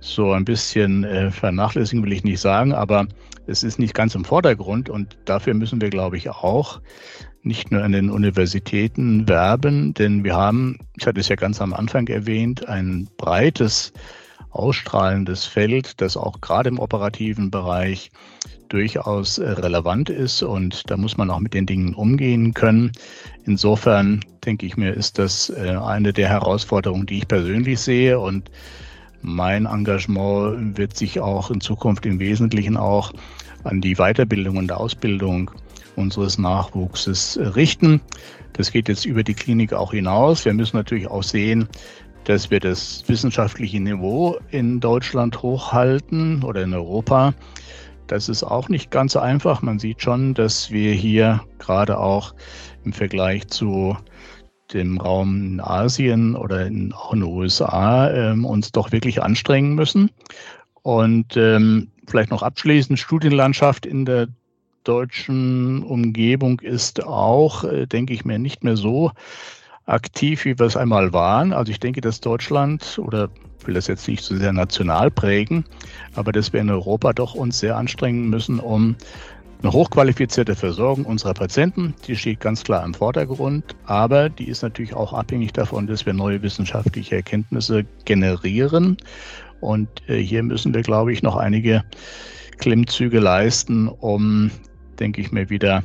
so 0.00 0.32
ein 0.32 0.44
bisschen 0.44 1.04
äh, 1.04 1.30
vernachlässigen, 1.30 2.04
will 2.04 2.12
ich 2.12 2.24
nicht 2.24 2.40
sagen, 2.40 2.72
aber 2.72 3.06
es 3.46 3.62
ist 3.62 3.78
nicht 3.78 3.94
ganz 3.94 4.14
im 4.14 4.24
Vordergrund 4.24 4.88
und 4.88 5.16
dafür 5.24 5.54
müssen 5.54 5.80
wir, 5.80 5.90
glaube 5.90 6.16
ich, 6.16 6.30
auch 6.30 6.80
nicht 7.42 7.70
nur 7.70 7.84
an 7.84 7.92
den 7.92 8.10
Universitäten 8.10 9.28
werben, 9.28 9.94
denn 9.94 10.24
wir 10.24 10.34
haben, 10.34 10.78
ich 10.96 11.06
hatte 11.06 11.20
es 11.20 11.28
ja 11.28 11.36
ganz 11.36 11.60
am 11.60 11.72
Anfang 11.72 12.08
erwähnt, 12.08 12.68
ein 12.68 13.08
breites, 13.18 13.92
ausstrahlendes 14.50 15.44
Feld, 15.44 16.00
das 16.00 16.16
auch 16.16 16.40
gerade 16.40 16.68
im 16.68 16.78
operativen 16.78 17.50
Bereich 17.50 18.10
durchaus 18.68 19.38
äh, 19.38 19.48
relevant 19.48 20.10
ist 20.10 20.42
und 20.42 20.90
da 20.90 20.96
muss 20.96 21.16
man 21.16 21.30
auch 21.30 21.38
mit 21.38 21.54
den 21.54 21.66
Dingen 21.66 21.94
umgehen 21.94 22.52
können. 22.52 22.90
Insofern 23.44 24.24
denke 24.44 24.66
ich 24.66 24.76
mir, 24.76 24.92
ist 24.92 25.18
das 25.18 25.50
äh, 25.50 25.76
eine 25.76 26.12
der 26.12 26.28
Herausforderungen, 26.28 27.06
die 27.06 27.18
ich 27.18 27.28
persönlich 27.28 27.78
sehe 27.78 28.18
und 28.18 28.50
mein 29.26 29.66
Engagement 29.66 30.78
wird 30.78 30.96
sich 30.96 31.20
auch 31.20 31.50
in 31.50 31.60
Zukunft 31.60 32.06
im 32.06 32.20
Wesentlichen 32.20 32.76
auch 32.76 33.12
an 33.64 33.80
die 33.80 33.96
Weiterbildung 33.96 34.56
und 34.56 34.70
Ausbildung 34.70 35.50
unseres 35.96 36.38
Nachwuchses 36.38 37.38
richten. 37.56 38.00
Das 38.52 38.70
geht 38.70 38.88
jetzt 38.88 39.04
über 39.04 39.24
die 39.24 39.34
Klinik 39.34 39.72
auch 39.72 39.90
hinaus. 39.90 40.44
Wir 40.44 40.54
müssen 40.54 40.76
natürlich 40.76 41.08
auch 41.08 41.24
sehen, 41.24 41.68
dass 42.24 42.50
wir 42.50 42.60
das 42.60 43.02
wissenschaftliche 43.08 43.80
Niveau 43.80 44.38
in 44.50 44.78
Deutschland 44.78 45.42
hochhalten 45.42 46.44
oder 46.44 46.62
in 46.62 46.72
Europa. 46.72 47.34
Das 48.06 48.28
ist 48.28 48.44
auch 48.44 48.68
nicht 48.68 48.92
ganz 48.92 49.16
einfach. 49.16 49.60
Man 49.60 49.80
sieht 49.80 50.02
schon, 50.02 50.34
dass 50.34 50.70
wir 50.70 50.92
hier 50.92 51.42
gerade 51.58 51.98
auch 51.98 52.32
im 52.84 52.92
Vergleich 52.92 53.48
zu 53.48 53.96
dem 54.72 54.98
Raum 54.98 55.36
in 55.36 55.60
Asien 55.60 56.34
oder 56.34 56.66
in, 56.66 56.92
auch 56.92 57.12
in 57.12 57.20
den 57.20 57.28
USA 57.28 58.10
ähm, 58.10 58.44
uns 58.44 58.72
doch 58.72 58.92
wirklich 58.92 59.22
anstrengen 59.22 59.74
müssen. 59.74 60.10
Und 60.82 61.36
ähm, 61.36 61.88
vielleicht 62.06 62.30
noch 62.30 62.42
abschließend, 62.42 62.98
Studienlandschaft 62.98 63.86
in 63.86 64.04
der 64.04 64.28
deutschen 64.84 65.82
Umgebung 65.82 66.60
ist 66.60 67.02
auch, 67.04 67.64
äh, 67.64 67.86
denke 67.86 68.14
ich 68.14 68.24
mir, 68.24 68.38
nicht 68.38 68.62
mehr 68.62 68.76
so 68.76 69.10
aktiv, 69.86 70.44
wie 70.44 70.58
wir 70.58 70.66
es 70.66 70.76
einmal 70.76 71.12
waren. 71.12 71.52
Also 71.52 71.70
ich 71.70 71.80
denke, 71.80 72.00
dass 72.00 72.20
Deutschland 72.20 72.98
oder 73.02 73.28
will 73.64 73.74
das 73.74 73.86
jetzt 73.86 74.06
nicht 74.06 74.22
so 74.22 74.36
sehr 74.36 74.52
national 74.52 75.10
prägen, 75.10 75.64
aber 76.14 76.32
dass 76.32 76.52
wir 76.52 76.60
in 76.60 76.70
Europa 76.70 77.12
doch 77.12 77.34
uns 77.34 77.58
sehr 77.58 77.76
anstrengen 77.76 78.28
müssen, 78.28 78.60
um 78.60 78.96
eine 79.62 79.72
hochqualifizierte 79.72 80.54
Versorgung 80.54 81.04
unserer 81.04 81.34
Patienten, 81.34 81.94
die 82.06 82.16
steht 82.16 82.40
ganz 82.40 82.62
klar 82.62 82.84
im 82.84 82.94
Vordergrund, 82.94 83.64
aber 83.84 84.28
die 84.28 84.48
ist 84.48 84.62
natürlich 84.62 84.94
auch 84.94 85.12
abhängig 85.12 85.52
davon, 85.52 85.86
dass 85.86 86.06
wir 86.06 86.12
neue 86.12 86.42
wissenschaftliche 86.42 87.16
Erkenntnisse 87.16 87.84
generieren. 88.04 88.96
Und 89.60 89.88
äh, 90.08 90.18
hier 90.18 90.42
müssen 90.42 90.74
wir, 90.74 90.82
glaube 90.82 91.12
ich, 91.12 91.22
noch 91.22 91.36
einige 91.36 91.82
Klimmzüge 92.58 93.18
leisten, 93.18 93.88
um, 93.88 94.50
denke 94.98 95.20
ich 95.20 95.32
mir, 95.32 95.48
wieder 95.50 95.82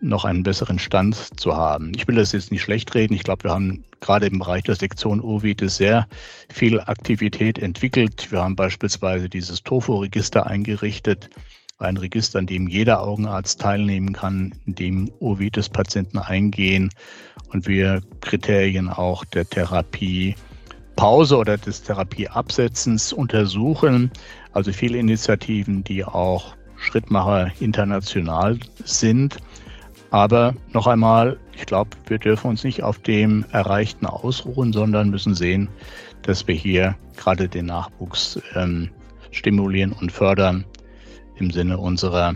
noch 0.00 0.24
einen 0.24 0.42
besseren 0.42 0.78
Stand 0.78 1.16
zu 1.40 1.56
haben. 1.56 1.92
Ich 1.96 2.06
will 2.06 2.16
das 2.16 2.32
jetzt 2.32 2.52
nicht 2.52 2.62
schlecht 2.62 2.94
reden. 2.94 3.14
Ich 3.14 3.24
glaube, 3.24 3.44
wir 3.44 3.50
haben 3.50 3.84
gerade 4.00 4.26
im 4.26 4.38
Bereich 4.38 4.62
der 4.62 4.76
Sektion 4.76 5.20
Ovitis 5.20 5.76
sehr 5.76 6.06
viel 6.50 6.80
Aktivität 6.80 7.58
entwickelt. 7.58 8.30
Wir 8.30 8.42
haben 8.42 8.54
beispielsweise 8.54 9.28
dieses 9.28 9.62
TOFO-Register 9.62 10.46
eingerichtet, 10.46 11.30
ein 11.78 11.96
Register, 11.96 12.40
an 12.40 12.46
dem 12.46 12.68
jeder 12.68 13.02
Augenarzt 13.02 13.60
teilnehmen 13.60 14.12
kann, 14.12 14.52
in 14.66 14.74
dem 14.74 15.10
Ovitis-Patienten 15.20 16.18
eingehen 16.18 16.90
und 17.52 17.66
wir 17.66 18.02
Kriterien 18.20 18.88
auch 18.88 19.24
der 19.24 19.48
Therapie 19.48 20.34
Pause 20.96 21.36
oder 21.36 21.56
des 21.56 21.84
Therapieabsetzens 21.84 23.12
untersuchen. 23.12 24.10
Also 24.52 24.72
viele 24.72 24.98
Initiativen, 24.98 25.84
die 25.84 26.04
auch 26.04 26.56
Schrittmacher 26.76 27.52
international 27.60 28.58
sind. 28.84 29.36
Aber 30.10 30.54
noch 30.72 30.88
einmal, 30.88 31.38
ich 31.54 31.66
glaube, 31.66 31.90
wir 32.08 32.18
dürfen 32.18 32.48
uns 32.48 32.64
nicht 32.64 32.82
auf 32.82 32.98
dem 32.98 33.44
Erreichten 33.52 34.06
ausruhen, 34.06 34.72
sondern 34.72 35.10
müssen 35.10 35.34
sehen, 35.34 35.68
dass 36.22 36.46
wir 36.48 36.54
hier 36.54 36.96
gerade 37.16 37.48
den 37.48 37.66
Nachwuchs 37.66 38.40
ähm, 38.54 38.90
stimulieren 39.30 39.92
und 39.92 40.10
fördern 40.10 40.64
im 41.40 41.50
Sinne 41.50 41.78
unserer 41.78 42.34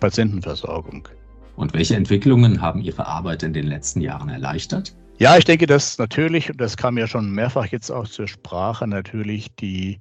Patientenversorgung. 0.00 1.08
Und 1.56 1.74
welche 1.74 1.96
Entwicklungen 1.96 2.60
haben 2.60 2.80
Ihre 2.80 3.06
Arbeit 3.06 3.42
in 3.42 3.52
den 3.52 3.66
letzten 3.66 4.00
Jahren 4.00 4.28
erleichtert? 4.28 4.94
Ja, 5.18 5.36
ich 5.36 5.44
denke, 5.44 5.66
dass 5.66 5.98
natürlich, 5.98 6.50
und 6.50 6.60
das 6.60 6.76
kam 6.76 6.98
ja 6.98 7.06
schon 7.06 7.30
mehrfach 7.30 7.66
jetzt 7.66 7.90
auch 7.90 8.08
zur 8.08 8.26
Sprache, 8.26 8.86
natürlich 8.86 9.54
die 9.54 10.00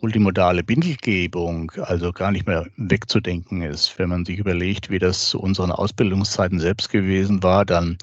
multimodale 0.00 0.62
Bindelgebung 0.62 1.72
also 1.82 2.12
gar 2.12 2.30
nicht 2.30 2.46
mehr 2.46 2.66
wegzudenken 2.76 3.62
ist. 3.62 3.98
Wenn 3.98 4.10
man 4.10 4.24
sich 4.24 4.38
überlegt, 4.38 4.90
wie 4.90 4.98
das 4.98 5.30
zu 5.30 5.40
unseren 5.40 5.72
Ausbildungszeiten 5.72 6.60
selbst 6.60 6.90
gewesen 6.90 7.42
war, 7.42 7.64
dann 7.64 7.96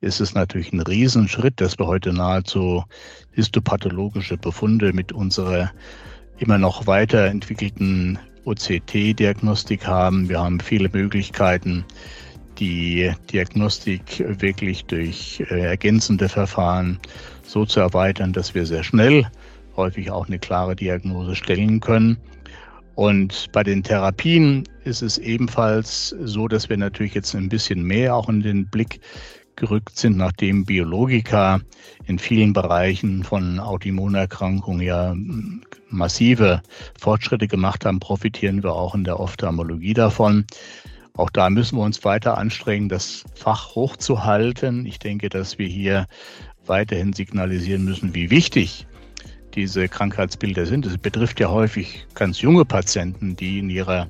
ist 0.00 0.20
es 0.20 0.34
natürlich 0.34 0.72
ein 0.72 0.80
Riesenschritt, 0.80 1.60
dass 1.60 1.78
wir 1.78 1.86
heute 1.86 2.12
nahezu 2.12 2.84
histopathologische 3.32 4.36
Befunde 4.36 4.92
mit 4.92 5.12
unserer 5.12 5.70
immer 6.38 6.58
noch 6.58 6.86
weiterentwickelten 6.86 8.18
OCT-Diagnostik 8.48 9.86
haben. 9.86 10.28
Wir 10.28 10.40
haben 10.40 10.60
viele 10.60 10.88
Möglichkeiten, 10.88 11.84
die 12.58 13.12
Diagnostik 13.30 14.24
wirklich 14.40 14.84
durch 14.86 15.44
äh, 15.50 15.60
ergänzende 15.60 16.28
Verfahren 16.28 16.98
so 17.44 17.64
zu 17.64 17.80
erweitern, 17.80 18.32
dass 18.32 18.54
wir 18.54 18.66
sehr 18.66 18.82
schnell 18.82 19.26
häufig 19.76 20.10
auch 20.10 20.26
eine 20.26 20.38
klare 20.38 20.74
Diagnose 20.74 21.36
stellen 21.36 21.80
können. 21.80 22.18
Und 22.94 23.46
bei 23.52 23.62
den 23.62 23.84
Therapien 23.84 24.64
ist 24.84 25.02
es 25.02 25.18
ebenfalls 25.18 26.16
so, 26.20 26.48
dass 26.48 26.68
wir 26.68 26.76
natürlich 26.76 27.14
jetzt 27.14 27.34
ein 27.34 27.48
bisschen 27.48 27.84
mehr 27.84 28.16
auch 28.16 28.28
in 28.28 28.40
den 28.40 28.66
Blick 28.66 29.00
gerückt 29.58 29.98
sind, 29.98 30.16
nachdem 30.16 30.64
Biologika 30.64 31.60
in 32.06 32.18
vielen 32.18 32.52
Bereichen 32.52 33.24
von 33.24 33.58
Autoimmunerkrankungen 33.58 34.80
ja 34.80 35.14
massive 35.90 36.62
Fortschritte 36.98 37.48
gemacht 37.48 37.84
haben, 37.84 38.00
profitieren 38.00 38.62
wir 38.62 38.72
auch 38.72 38.94
in 38.94 39.04
der 39.04 39.20
Ophthalmologie 39.20 39.94
davon. 39.94 40.46
Auch 41.14 41.30
da 41.30 41.50
müssen 41.50 41.76
wir 41.76 41.82
uns 41.82 42.04
weiter 42.04 42.38
anstrengen, 42.38 42.88
das 42.88 43.24
Fach 43.34 43.74
hochzuhalten. 43.74 44.86
Ich 44.86 45.00
denke, 45.00 45.28
dass 45.28 45.58
wir 45.58 45.66
hier 45.66 46.06
weiterhin 46.64 47.12
signalisieren 47.12 47.84
müssen, 47.84 48.14
wie 48.14 48.30
wichtig 48.30 48.86
diese 49.54 49.88
Krankheitsbilder 49.88 50.66
sind. 50.66 50.86
Es 50.86 50.96
betrifft 50.96 51.40
ja 51.40 51.50
häufig 51.50 52.06
ganz 52.14 52.40
junge 52.40 52.64
Patienten, 52.64 53.34
die 53.34 53.58
in 53.58 53.70
ihrer 53.70 54.08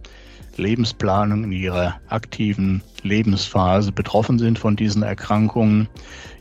Lebensplanung, 0.58 1.44
in 1.44 1.52
ihrer 1.52 2.00
aktiven 2.08 2.82
Lebensphase 3.02 3.92
betroffen 3.92 4.38
sind 4.38 4.58
von 4.58 4.76
diesen 4.76 5.02
Erkrankungen. 5.02 5.88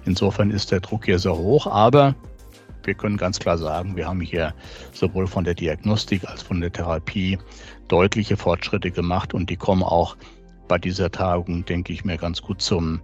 Insofern 0.05 0.51
ist 0.51 0.71
der 0.71 0.79
Druck 0.79 1.05
hier 1.05 1.19
sehr 1.19 1.37
hoch, 1.37 1.67
aber 1.67 2.15
wir 2.83 2.93
können 2.93 3.17
ganz 3.17 3.39
klar 3.39 3.57
sagen, 3.57 3.95
wir 3.95 4.07
haben 4.07 4.21
hier 4.21 4.53
sowohl 4.93 5.27
von 5.27 5.43
der 5.43 5.53
Diagnostik 5.53 6.27
als 6.27 6.41
von 6.41 6.61
der 6.61 6.71
Therapie 6.71 7.37
deutliche 7.87 8.37
Fortschritte 8.37 8.91
gemacht 8.91 9.33
und 9.33 9.49
die 9.49 9.57
kommen 9.57 9.83
auch 9.83 10.15
bei 10.67 10.77
dieser 10.77 11.11
Tagung, 11.11 11.65
denke 11.65 11.93
ich 11.93 12.05
mir, 12.05 12.17
ganz 12.17 12.41
gut 12.41 12.61
zum 12.61 13.01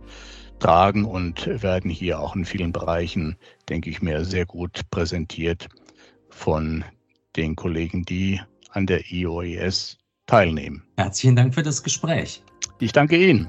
Tragen 0.60 1.04
und 1.06 1.48
werden 1.62 1.92
hier 1.92 2.20
auch 2.20 2.36
in 2.36 2.46
vielen 2.46 2.72
Bereichen, 2.72 3.36
denke 3.68 3.90
ich 3.90 4.02
mir, 4.02 4.24
sehr 4.24 4.46
gut 4.46 4.82
präsentiert 4.92 5.68
von 6.30 6.86
den 7.36 7.56
Kollegen, 7.56 8.04
die 8.04 8.40
an 8.70 8.86
der 8.86 9.12
IOES 9.12 9.98
teilnehmen. 10.26 10.84
Herzlichen 10.98 11.36
Dank 11.36 11.54
für 11.54 11.64
das 11.64 11.84
Gespräch. 11.84 12.44
Ich 12.80 12.92
danke 12.92 13.18
Ihnen. 13.18 13.48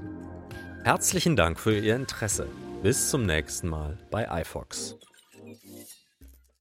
Herzlichen 0.85 1.37
Dank 1.37 1.59
für 1.59 1.79
Ihr 1.79 1.97
Interesse. 1.97 2.47
Bis 2.83 3.11
zum 3.11 3.25
nächsten 3.25 3.69
Mal 3.69 3.99
bei 4.11 4.27
iFox. 4.43 4.99